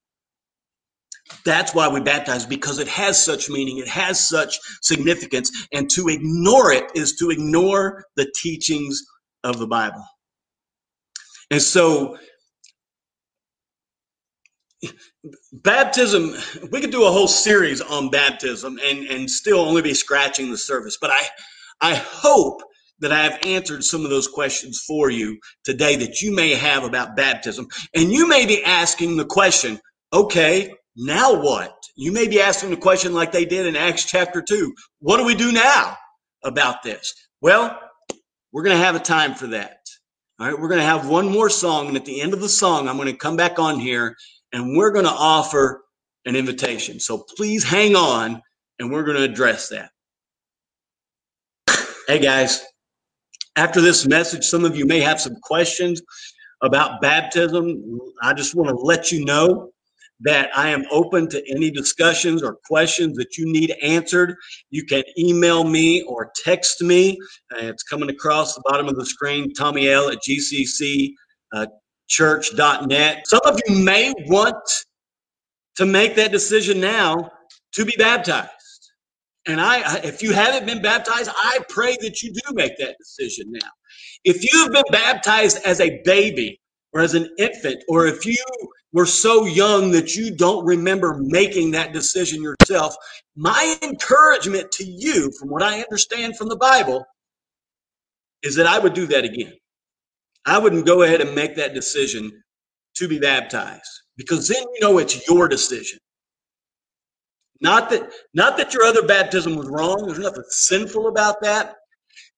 That's 1.45 1.73
why 1.75 1.89
we 1.89 1.99
baptize 1.99 2.45
because 2.45 2.79
it 2.79 2.87
has 2.87 3.23
such 3.23 3.49
meaning, 3.49 3.77
it 3.79 3.87
has 3.87 4.25
such 4.27 4.59
significance, 4.81 5.51
and 5.73 5.89
to 5.91 6.07
ignore 6.07 6.71
it 6.71 6.85
is 6.95 7.15
to 7.17 7.29
ignore 7.31 8.05
the 8.15 8.31
teachings 8.41 9.01
of 9.43 9.59
the 9.59 9.67
Bible. 9.67 10.05
And 11.51 11.61
so 11.61 12.17
baptism 15.53 16.35
we 16.71 16.81
could 16.81 16.91
do 16.91 17.05
a 17.05 17.11
whole 17.11 17.27
series 17.27 17.79
on 17.79 18.09
baptism 18.09 18.77
and 18.83 19.05
and 19.05 19.29
still 19.29 19.59
only 19.59 19.81
be 19.81 19.93
scratching 19.93 20.51
the 20.51 20.57
surface 20.57 20.97
but 20.99 21.09
i 21.11 21.29
i 21.79 21.95
hope 21.95 22.61
that 22.99 23.13
i 23.13 23.23
have 23.23 23.39
answered 23.45 23.83
some 23.83 24.03
of 24.03 24.09
those 24.09 24.27
questions 24.27 24.83
for 24.85 25.09
you 25.09 25.39
today 25.63 25.95
that 25.95 26.21
you 26.21 26.33
may 26.33 26.53
have 26.53 26.83
about 26.83 27.15
baptism. 27.15 27.67
And 27.95 28.11
you 28.11 28.27
may 28.27 28.45
be 28.45 28.63
asking 28.63 29.17
the 29.17 29.25
question 29.25 29.79
okay 30.11 30.73
now 30.95 31.41
what? 31.41 31.73
You 31.95 32.11
may 32.11 32.27
be 32.27 32.39
asking 32.39 32.69
the 32.69 32.77
question 32.77 33.13
like 33.13 33.31
they 33.31 33.45
did 33.45 33.65
in 33.65 33.75
acts 33.75 34.05
chapter 34.05 34.41
2 34.41 34.73
what 34.99 35.17
do 35.17 35.25
we 35.25 35.35
do 35.35 35.51
now 35.51 35.97
about 36.43 36.83
this? 36.83 37.13
Well 37.41 37.79
we're 38.51 38.63
going 38.63 38.77
to 38.77 38.83
have 38.83 38.95
a 38.95 38.99
time 38.99 39.35
for 39.35 39.47
that. 39.47 39.79
All 40.39 40.47
right 40.47 40.59
we're 40.59 40.67
going 40.67 40.81
to 40.81 40.85
have 40.85 41.07
one 41.07 41.29
more 41.29 41.49
song 41.49 41.87
and 41.87 41.95
at 41.95 42.05
the 42.05 42.19
end 42.21 42.33
of 42.33 42.41
the 42.41 42.49
song 42.49 42.89
i'm 42.89 42.97
going 42.97 43.07
to 43.07 43.15
come 43.15 43.37
back 43.37 43.59
on 43.59 43.79
here 43.79 44.15
and 44.53 44.77
we're 44.77 44.91
going 44.91 45.05
to 45.05 45.11
offer 45.11 45.83
an 46.25 46.35
invitation. 46.35 46.99
So 46.99 47.25
please 47.35 47.63
hang 47.63 47.95
on 47.95 48.41
and 48.79 48.91
we're 48.91 49.03
going 49.03 49.17
to 49.17 49.23
address 49.23 49.69
that. 49.69 49.89
Hey 52.07 52.19
guys, 52.19 52.63
after 53.55 53.81
this 53.81 54.05
message, 54.05 54.45
some 54.45 54.63
of 54.63 54.75
you 54.75 54.85
may 54.85 54.99
have 54.99 55.19
some 55.19 55.35
questions 55.41 56.01
about 56.61 57.01
baptism. 57.01 57.99
I 58.21 58.33
just 58.33 58.55
want 58.55 58.69
to 58.69 58.75
let 58.75 59.11
you 59.11 59.25
know 59.25 59.71
that 60.21 60.49
I 60.57 60.69
am 60.69 60.85
open 60.91 61.27
to 61.29 61.43
any 61.49 61.69
discussions 61.69 62.41
or 62.41 62.57
questions 62.65 63.17
that 63.17 63.37
you 63.37 63.45
need 63.45 63.75
answered. 63.81 64.35
You 64.69 64.85
can 64.85 65.03
email 65.17 65.63
me 65.63 66.03
or 66.03 66.31
text 66.43 66.81
me. 66.81 67.17
Uh, 67.53 67.65
it's 67.65 67.83
coming 67.83 68.09
across 68.09 68.55
the 68.55 68.61
bottom 68.65 68.87
of 68.87 68.95
the 68.95 69.05
screen, 69.05 69.53
Tommy 69.53 69.89
L 69.89 70.09
at 70.09 70.19
GCC. 70.27 71.11
Uh, 71.51 71.67
church.net. 72.13 73.27
Some 73.27 73.41
of 73.45 73.59
you 73.67 73.75
may 73.83 74.13
want 74.27 74.55
to 75.77 75.85
make 75.85 76.15
that 76.15 76.31
decision 76.31 76.79
now 76.79 77.31
to 77.73 77.85
be 77.85 77.93
baptized. 77.97 78.49
And 79.47 79.59
I, 79.59 79.97
if 80.03 80.21
you 80.21 80.31
haven't 80.31 80.67
been 80.67 80.81
baptized, 80.81 81.31
I 81.35 81.59
pray 81.69 81.97
that 82.01 82.21
you 82.21 82.31
do 82.31 82.53
make 82.53 82.77
that 82.77 82.95
decision 82.99 83.47
now. 83.51 83.69
If 84.23 84.43
you 84.43 84.63
have 84.63 84.71
been 84.71 84.83
baptized 84.91 85.57
as 85.65 85.81
a 85.81 86.01
baby 86.05 86.61
or 86.93 87.01
as 87.01 87.15
an 87.15 87.27
infant, 87.39 87.83
or 87.89 88.05
if 88.05 88.25
you 88.25 88.37
were 88.93 89.07
so 89.07 89.45
young 89.45 89.91
that 89.91 90.15
you 90.15 90.35
don't 90.35 90.63
remember 90.65 91.17
making 91.19 91.71
that 91.71 91.93
decision 91.93 92.43
yourself, 92.43 92.95
my 93.35 93.75
encouragement 93.81 94.71
to 94.73 94.85
you, 94.85 95.31
from 95.39 95.49
what 95.49 95.63
I 95.63 95.81
understand 95.81 96.37
from 96.37 96.47
the 96.47 96.55
Bible, 96.55 97.03
is 98.43 98.55
that 98.55 98.67
I 98.67 98.77
would 98.77 98.93
do 98.93 99.07
that 99.07 99.25
again. 99.25 99.53
I 100.45 100.57
wouldn't 100.57 100.85
go 100.85 101.03
ahead 101.03 101.21
and 101.21 101.35
make 101.35 101.55
that 101.55 101.73
decision 101.73 102.43
to 102.95 103.07
be 103.07 103.19
baptized 103.19 103.89
because 104.17 104.47
then 104.47 104.61
you 104.61 104.81
know 104.81 104.97
it's 104.97 105.27
your 105.27 105.47
decision. 105.47 105.99
Not 107.61 107.89
that 107.89 108.11
not 108.33 108.57
that 108.57 108.73
your 108.73 108.83
other 108.83 109.03
baptism 109.03 109.55
was 109.55 109.67
wrong. 109.69 110.05
There's 110.05 110.19
nothing 110.19 110.43
sinful 110.49 111.07
about 111.07 111.41
that. 111.41 111.75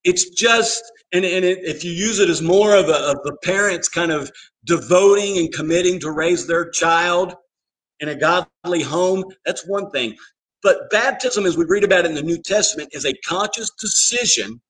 It's 0.04 0.30
just 0.30 0.82
and, 1.12 1.24
and 1.24 1.44
it, 1.44 1.58
if 1.64 1.84
you 1.84 1.92
use 1.92 2.18
it 2.18 2.28
as 2.28 2.42
more 2.42 2.74
of, 2.74 2.88
a, 2.88 2.94
of 2.94 3.22
the 3.22 3.36
parents 3.42 3.88
kind 3.88 4.12
of 4.12 4.30
devoting 4.64 5.38
and 5.38 5.52
committing 5.52 6.00
to 6.00 6.10
raise 6.10 6.46
their 6.46 6.70
child 6.70 7.34
in 8.00 8.08
a 8.08 8.14
godly 8.14 8.82
home, 8.82 9.24
that's 9.44 9.66
one 9.66 9.90
thing. 9.90 10.16
But 10.62 10.90
baptism, 10.90 11.46
as 11.46 11.56
we 11.56 11.64
read 11.64 11.84
about 11.84 12.04
it 12.04 12.08
in 12.08 12.14
the 12.14 12.22
New 12.22 12.38
Testament, 12.38 12.90
is 12.92 13.04
a 13.04 13.14
conscious 13.26 13.70
decision 13.80 14.60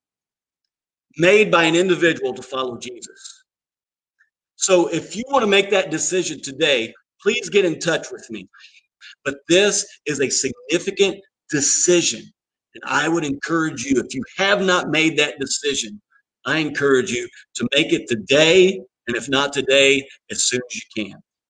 made 1.19 1.51
by 1.51 1.65
an 1.65 1.75
individual 1.75 2.35
to 2.35 2.43
follow 2.43 2.79
Jesus. 2.79 3.45
So 4.57 4.89
if 4.89 5.15
you 5.15 5.25
want 5.29 5.43
to 5.43 5.47
make 5.47 5.71
that 5.71 5.91
decision 5.91 6.41
today, 6.43 6.93
please 7.23 7.49
get 7.49 7.65
in 7.65 7.79
touch 7.79 8.11
with 8.11 8.29
me. 8.31 8.49
But 9.25 9.37
this 9.49 9.87
is 10.07 10.21
a 10.21 10.31
significant 10.31 11.19
decision. 11.51 12.23
And 12.75 12.85
I 12.87 13.09
would 13.09 13.25
encourage 13.25 13.85
you, 13.85 14.01
if 14.01 14.15
you 14.15 14.23
have 14.37 14.63
not 14.63 14.91
made 14.91 15.19
that 15.19 15.39
decision, 15.39 16.01
I 16.45 16.59
encourage 16.59 17.11
you 17.11 17.29
to 17.57 17.69
make 17.75 17.93
it 17.93 18.09
today. 18.09 18.81
And 19.09 19.17
if 19.17 19.29
not 19.29 19.53
today, 19.53 20.07
as 20.31 20.45
soon 20.45 20.61
as 20.71 20.77
you 20.77 21.05
can. 21.05 21.21